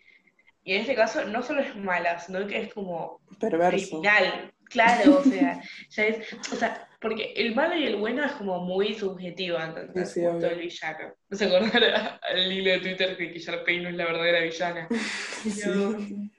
y 0.63 0.75
en 0.75 0.83
este 0.83 0.95
caso 0.95 1.25
no 1.25 1.43
solo 1.43 1.61
es 1.63 1.75
mala, 1.77 2.19
sino 2.21 2.47
que 2.47 2.59
es 2.61 2.73
como 2.75 3.21
Perverso. 3.41 3.87
criminal, 4.01 4.53
claro, 4.69 5.19
o 5.19 5.23
sea, 5.23 5.61
ya 5.91 6.05
es, 6.05 6.33
o 6.53 6.57
sea, 6.57 6.89
porque 7.01 7.33
el 7.37 7.55
malo 7.55 7.77
y 7.77 7.85
el 7.85 7.97
bueno 7.97 8.25
es 8.25 8.33
como 8.33 8.61
muy 8.61 8.95
subjetivo, 8.95 9.59
¿entendés? 9.59 10.13
Sí, 10.13 10.21
sí, 10.21 10.27
el 10.27 10.59
villano. 10.59 11.15
No 11.29 11.37
se 11.37 11.45
acordará 11.45 12.21
al 12.23 12.53
hilo 12.53 12.71
de 12.71 12.81
Twitter 12.81 13.17
que 13.17 13.39
Sharpay 13.39 13.81
no 13.81 13.89
es 13.91 13.95
la 13.97 14.05
verdadera 14.07 14.41
villana. 14.41 14.89
Sí. 15.47 16.33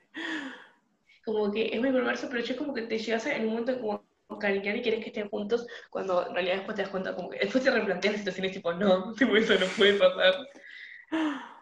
como 1.24 1.50
que 1.50 1.70
es 1.72 1.80
muy 1.80 1.90
perverso, 1.90 2.28
pero 2.28 2.42
es 2.42 2.52
como 2.54 2.74
que 2.74 2.82
te 2.82 2.98
llegas 2.98 3.24
en 3.26 3.44
un 3.44 3.50
momento 3.50 3.80
como 3.80 4.04
cariñar 4.38 4.76
y 4.76 4.82
quieres 4.82 5.00
que 5.00 5.08
estén 5.08 5.30
juntos, 5.30 5.66
cuando 5.88 6.26
en 6.26 6.34
realidad 6.34 6.56
después 6.56 6.76
te 6.76 6.82
das 6.82 6.90
cuenta, 6.90 7.14
como 7.14 7.30
que 7.30 7.38
después 7.38 7.64
te 7.64 7.70
replanteas 7.70 8.14
la 8.14 8.18
situación 8.18 8.44
y 8.44 8.48
es 8.48 8.54
tipo, 8.54 8.72
no, 8.74 9.14
tipo, 9.14 9.34
eso 9.36 9.54
no 9.54 9.66
puede 9.76 9.94
pasar. 9.94 10.34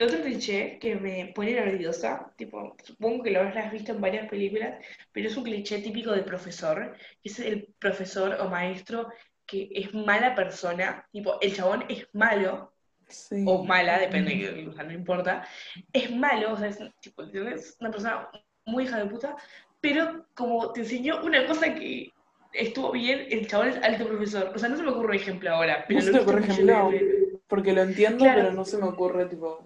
Otro 0.00 0.20
cliché 0.22 0.78
que 0.78 0.94
me 0.94 1.32
pone 1.34 1.54
nerviosa, 1.54 2.32
tipo, 2.36 2.76
supongo 2.84 3.24
que 3.24 3.32
lo 3.32 3.40
habrás 3.40 3.72
visto 3.72 3.90
en 3.92 4.00
varias 4.00 4.28
películas, 4.28 4.74
pero 5.12 5.26
es 5.28 5.36
un 5.36 5.42
cliché 5.42 5.78
típico 5.80 6.12
del 6.12 6.24
profesor, 6.24 6.96
que 7.20 7.28
es 7.28 7.38
el 7.40 7.74
profesor 7.80 8.36
o 8.40 8.48
maestro 8.48 9.08
que 9.44 9.68
es 9.72 9.92
mala 9.94 10.34
persona, 10.36 11.04
tipo, 11.10 11.40
el 11.40 11.54
chabón 11.54 11.84
es 11.88 12.06
malo, 12.12 12.72
Sí. 13.08 13.42
o 13.48 13.64
mala, 13.64 13.98
depende, 13.98 14.66
o 14.68 14.72
sea, 14.74 14.84
no 14.84 14.92
importa, 14.92 15.46
es 15.92 16.14
malo, 16.14 16.52
o 16.52 16.56
sea, 16.58 16.68
es, 16.68 16.78
tipo, 17.00 17.22
es 17.22 17.76
una 17.80 17.90
persona 17.90 18.28
muy 18.66 18.84
hija 18.84 18.98
de 18.98 19.06
puta, 19.06 19.34
pero 19.80 20.26
como 20.34 20.70
te 20.72 20.80
enseñó 20.80 21.24
una 21.24 21.46
cosa 21.46 21.74
que 21.74 22.12
estuvo 22.52 22.92
bien, 22.92 23.26
el 23.30 23.48
chabón 23.48 23.68
es 23.68 23.76
alto 23.82 24.06
profesor. 24.06 24.52
O 24.54 24.58
sea, 24.58 24.68
no 24.68 24.76
se 24.76 24.82
me 24.82 24.90
ocurre 24.90 25.16
ejemplo 25.16 25.50
ahora, 25.50 25.84
pero 25.88 26.00
No 26.00 26.04
se 26.04 26.10
visto 26.12 26.22
ocurre 26.22 26.44
ejemplo, 26.44 26.90
de- 26.90 27.38
porque 27.48 27.72
lo 27.72 27.82
entiendo, 27.82 28.18
Claro. 28.18 28.42
pero 28.42 28.52
no 28.54 28.64
se 28.66 28.76
me 28.76 28.84
ocurre, 28.84 29.24
tipo. 29.26 29.64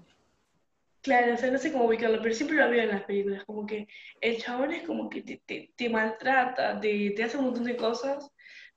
Claro, 1.02 1.34
o 1.34 1.36
sea, 1.36 1.50
no 1.50 1.58
sé 1.58 1.72
cómo 1.72 1.86
ubicarlo, 1.86 2.22
pero 2.22 2.32
siempre 2.32 2.56
lo 2.56 2.70
veo 2.70 2.82
en 2.82 2.90
las 2.90 3.02
películas, 3.02 3.44
como 3.44 3.66
que 3.66 3.88
el 4.20 4.40
chabón 4.40 4.72
es 4.72 4.84
como 4.84 5.10
que 5.10 5.22
te, 5.76 5.90
maltrata, 5.90 6.78
te, 6.80 7.10
te 7.10 7.24
hace 7.24 7.36
un 7.38 7.46
montón 7.46 7.64
de 7.64 7.76
cosas, 7.76 8.30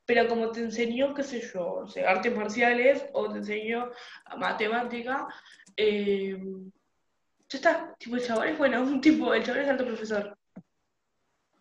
pero 0.05 0.27
como 0.27 0.51
te 0.51 0.61
enseñó, 0.61 1.13
qué 1.13 1.21
sé 1.23 1.41
yo, 1.53 1.73
o 1.73 1.88
sea, 1.88 2.09
artes 2.09 2.35
marciales 2.35 3.05
o 3.13 3.31
te 3.31 3.39
enseñó 3.39 3.91
matemática, 4.38 5.27
eh, 5.77 6.35
ya 7.47 7.57
está, 7.57 7.95
tipo, 7.99 8.15
el 8.15 8.23
chabón 8.23 8.47
es 8.47 8.57
bueno, 8.57 8.81
un 8.83 9.01
tipo, 9.01 9.31
el 9.31 9.43
chabón 9.43 9.61
es 9.61 9.69
alto 9.69 9.85
profesor. 9.85 10.35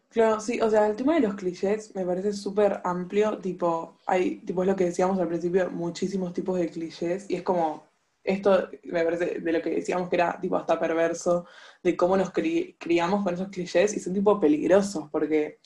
Claro, 0.08 0.40
sí, 0.40 0.60
o 0.60 0.70
sea, 0.70 0.86
el 0.86 0.96
tema 0.96 1.14
de 1.14 1.20
los 1.20 1.34
clichés 1.34 1.94
me 1.94 2.06
parece 2.06 2.32
súper 2.32 2.80
amplio, 2.84 3.36
tipo, 3.38 3.98
hay, 4.06 4.36
tipo, 4.36 4.62
es 4.62 4.68
lo 4.68 4.76
que 4.76 4.84
decíamos 4.84 5.18
al 5.18 5.28
principio, 5.28 5.70
muchísimos 5.70 6.32
tipos 6.32 6.58
de 6.58 6.70
clichés, 6.70 7.26
y 7.28 7.34
es 7.34 7.42
como, 7.42 7.84
esto 8.24 8.70
me 8.84 9.04
parece 9.04 9.40
de 9.40 9.52
lo 9.52 9.62
que 9.62 9.70
decíamos 9.70 10.08
que 10.08 10.16
era, 10.16 10.38
tipo, 10.40 10.56
hasta 10.56 10.80
perverso, 10.80 11.46
de 11.82 11.96
cómo 11.96 12.16
nos 12.16 12.32
cri- 12.32 12.76
criamos 12.78 13.22
con 13.24 13.34
esos 13.34 13.48
clichés, 13.48 13.94
y 13.96 14.00
son, 14.00 14.14
tipo, 14.14 14.40
peligrosos, 14.40 15.10
porque 15.10 15.60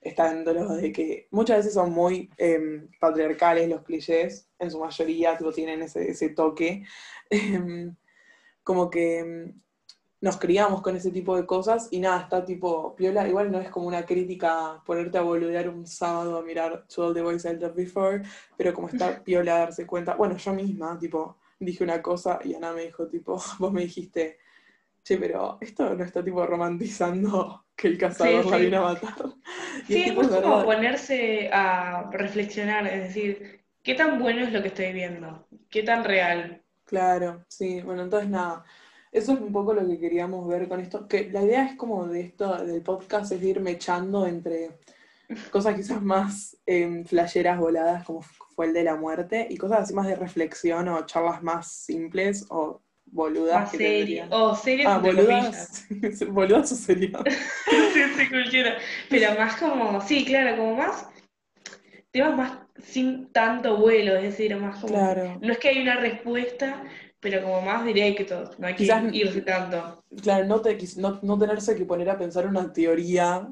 están 0.00 0.44
los 0.44 0.76
de 0.80 0.92
que 0.92 1.28
muchas 1.32 1.58
veces 1.58 1.74
son 1.74 1.92
muy 1.92 2.30
em, 2.38 2.88
patriarcales 3.00 3.68
los 3.68 3.82
clichés, 3.82 4.48
en 4.58 4.70
su 4.70 4.78
mayoría, 4.80 5.36
tipo, 5.36 5.52
tienen 5.52 5.82
ese, 5.82 6.10
ese 6.10 6.30
toque, 6.30 6.84
em, 7.30 7.96
como 8.62 8.90
que 8.90 9.18
em, 9.20 9.60
nos 10.20 10.38
criamos 10.38 10.82
con 10.82 10.96
ese 10.96 11.10
tipo 11.10 11.36
de 11.36 11.46
cosas 11.46 11.88
y 11.90 12.00
nada, 12.00 12.22
está 12.22 12.44
tipo 12.44 12.96
piola, 12.96 13.28
igual 13.28 13.52
no 13.52 13.60
es 13.60 13.68
como 13.70 13.86
una 13.86 14.04
crítica 14.06 14.82
ponerte 14.84 15.18
a 15.18 15.22
boludear 15.22 15.68
un 15.68 15.86
sábado 15.86 16.38
a 16.38 16.42
mirar 16.42 16.86
To 16.88 17.06
All 17.06 17.14
the 17.14 17.22
Boys 17.22 17.44
I 17.44 17.56
Before, 17.74 18.22
pero 18.56 18.72
como 18.74 18.88
está 18.88 19.22
piola 19.22 19.58
darse 19.58 19.86
cuenta, 19.86 20.14
bueno, 20.16 20.36
yo 20.36 20.54
misma, 20.54 20.98
tipo, 20.98 21.36
dije 21.58 21.84
una 21.84 22.02
cosa 22.02 22.38
y 22.44 22.54
Ana 22.54 22.72
me 22.72 22.82
dijo, 22.84 23.08
tipo, 23.08 23.40
vos 23.58 23.72
me 23.72 23.82
dijiste, 23.82 24.38
che, 25.04 25.18
pero 25.18 25.58
esto 25.60 25.94
no 25.94 26.04
está 26.04 26.24
tipo 26.24 26.46
romantizando 26.46 27.66
que 27.76 27.88
el 27.88 27.98
cazador 27.98 28.44
Sí, 28.44 28.50
la 28.50 28.58
sí. 28.58 28.64
vino 28.64 28.86
a 28.88 28.92
matar. 28.94 29.34
Y 29.88 29.92
Sí, 29.92 29.98
es 30.00 30.04
tipo, 30.04 30.22
es 30.22 30.28
como 30.28 30.64
ponerse 30.64 31.50
a 31.52 32.08
reflexionar, 32.12 32.86
es 32.86 33.02
decir, 33.08 33.64
¿qué 33.82 33.94
tan 33.94 34.18
bueno 34.18 34.42
es 34.42 34.52
lo 34.52 34.62
que 34.62 34.68
estoy 34.68 34.92
viendo? 34.92 35.46
¿Qué 35.70 35.82
tan 35.82 36.04
real? 36.04 36.62
Claro, 36.84 37.44
sí, 37.48 37.82
bueno, 37.82 38.02
entonces 38.02 38.28
nada, 38.30 38.64
eso 39.10 39.32
es 39.32 39.40
un 39.40 39.52
poco 39.52 39.74
lo 39.74 39.86
que 39.86 39.98
queríamos 39.98 40.46
ver 40.48 40.68
con 40.68 40.80
esto, 40.80 41.08
que 41.08 41.30
la 41.30 41.42
idea 41.42 41.66
es 41.66 41.76
como 41.76 42.06
de 42.06 42.20
esto, 42.20 42.64
del 42.64 42.82
podcast, 42.82 43.32
es 43.32 43.42
ir 43.42 43.60
mechando 43.60 44.26
entre 44.26 44.78
cosas 45.50 45.74
quizás 45.76 46.02
más 46.02 46.56
eh, 46.66 47.04
flasheras 47.06 47.58
voladas, 47.58 48.04
como 48.04 48.22
fue 48.56 48.66
el 48.66 48.72
de 48.72 48.82
la 48.84 48.96
muerte, 48.96 49.46
y 49.50 49.56
cosas 49.58 49.80
así 49.82 49.94
más 49.94 50.06
de 50.06 50.16
reflexión 50.16 50.88
o 50.88 51.04
charlas 51.06 51.42
más 51.42 51.70
simples 51.70 52.46
o 52.48 52.80
boludas 53.04 53.60
Más 53.60 53.70
que 53.70 54.26
o 54.30 54.54
series 54.56 54.88
Ah, 54.88 54.98
boludas, 54.98 55.84
boludas 56.28 56.72
o 56.72 56.74
sería. 56.74 57.20
Sí, 57.92 58.02
sí, 58.18 58.28
cualquiera. 58.28 58.76
Pero 59.08 59.38
más 59.38 59.56
como, 59.56 60.00
sí, 60.00 60.24
claro, 60.24 60.56
como 60.56 60.74
más 60.76 61.06
temas 62.10 62.36
más 62.36 62.58
sin 62.82 63.30
tanto 63.32 63.76
vuelo, 63.76 64.16
es 64.16 64.22
decir, 64.24 64.56
más 64.56 64.80
como, 64.80 64.94
Claro, 64.94 65.38
no 65.40 65.52
es 65.52 65.58
que 65.58 65.68
hay 65.68 65.82
una 65.82 65.96
respuesta, 65.96 66.82
pero 67.20 67.42
como 67.42 67.60
más 67.62 67.84
directos, 67.84 68.58
no 68.58 68.66
hay 68.66 68.74
que 68.74 68.84
Quizás- 68.84 69.12
irse 69.14 69.40
tanto. 69.42 70.02
claro, 70.22 70.44
no, 70.46 70.60
te, 70.60 70.76
no, 70.96 71.18
no 71.22 71.38
tenerse 71.38 71.74
que 71.76 71.84
poner 71.84 72.08
a 72.10 72.18
pensar 72.18 72.46
una 72.46 72.72
teoría 72.72 73.48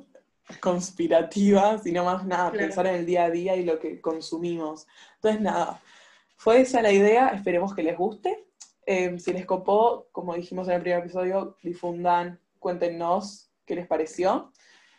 conspirativa, 0.61 1.79
sino 1.79 2.05
más 2.05 2.25
nada, 2.27 2.51
Claro. 2.51 2.67
pensar 2.67 2.87
en 2.87 2.97
el 2.97 3.07
día 3.07 3.25
a 3.25 3.31
día 3.31 3.57
y 3.57 3.65
lo 3.65 3.79
que 3.79 4.01
consumimos. 4.01 4.87
Entonces, 5.17 5.41
nada, 5.41 5.81
fue 6.37 6.61
esa 6.61 6.83
la 6.83 6.93
idea, 6.93 7.29
esperemos 7.29 7.75
que 7.75 7.83
les 7.83 7.97
guste. 7.97 8.45
Eh, 8.87 9.19
si 9.19 9.33
les 9.33 9.47
copó, 9.47 10.09
como 10.13 10.35
dijimos 10.35 10.69
en 10.69 10.75
el 10.75 10.83
primer 10.83 11.01
episodio, 11.01 11.57
difundan, 11.63 12.39
cuéntenos 12.59 13.51
qué 13.65 13.75
les 13.77 13.87
pareció. 13.87 14.53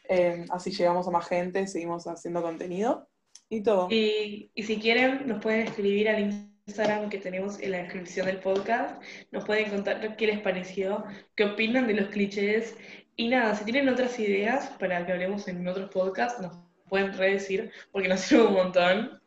Eh, 0.10 0.45
así 0.49 0.71
llegamos 0.71 1.08
a 1.08 1.12
más 1.12 1.27
gente, 1.27 1.67
seguimos 1.67 2.08
haciendo 2.08 2.41
contenido 2.41 3.08
y 3.49 3.62
todo. 3.62 3.88
Y, 3.91 4.51
y 4.55 4.63
si 4.63 4.79
quieren, 4.79 5.27
nos 5.27 5.41
pueden 5.41 5.67
escribir 5.67 6.10
al 6.10 6.19
Instagram 6.67 7.10
que 7.10 7.19
tenemos 7.19 7.60
en 7.60 7.71
la 7.71 7.77
descripción 7.79 8.25
del 8.25 8.39
podcast. 8.39 9.01
Nos 9.31 9.45
pueden 9.45 9.69
contar 9.69 10.15
qué 10.17 10.27
les 10.27 10.39
pareció, 10.39 11.03
qué 11.36 11.45
opinan 11.45 11.86
de 11.88 11.93
los 11.93 12.10
clichés. 12.10 12.75
Y 13.15 13.30
nada, 13.30 13.56
si 13.56 13.63
tienen 13.63 13.88
otras 13.88 14.19
ideas 14.19 14.67
para 14.80 15.06
que 15.06 15.12
hablemos 15.12 15.47
en 15.47 15.67
otros 15.67 15.89
podcasts, 15.89 16.41
nos 16.41 16.58
pueden 16.89 17.13
redecir, 17.13 17.71
porque 17.91 18.08
nos 18.08 18.19
sirve 18.21 18.47
un 18.47 18.54
montón. 18.54 19.21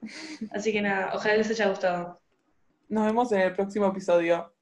Así 0.50 0.72
que 0.72 0.82
nada, 0.82 1.12
ojalá 1.14 1.36
les 1.36 1.50
haya 1.50 1.68
gustado. 1.68 2.20
Nos 2.88 3.06
vemos 3.06 3.32
en 3.32 3.40
el 3.40 3.52
próximo 3.54 3.86
episodio. 3.86 4.52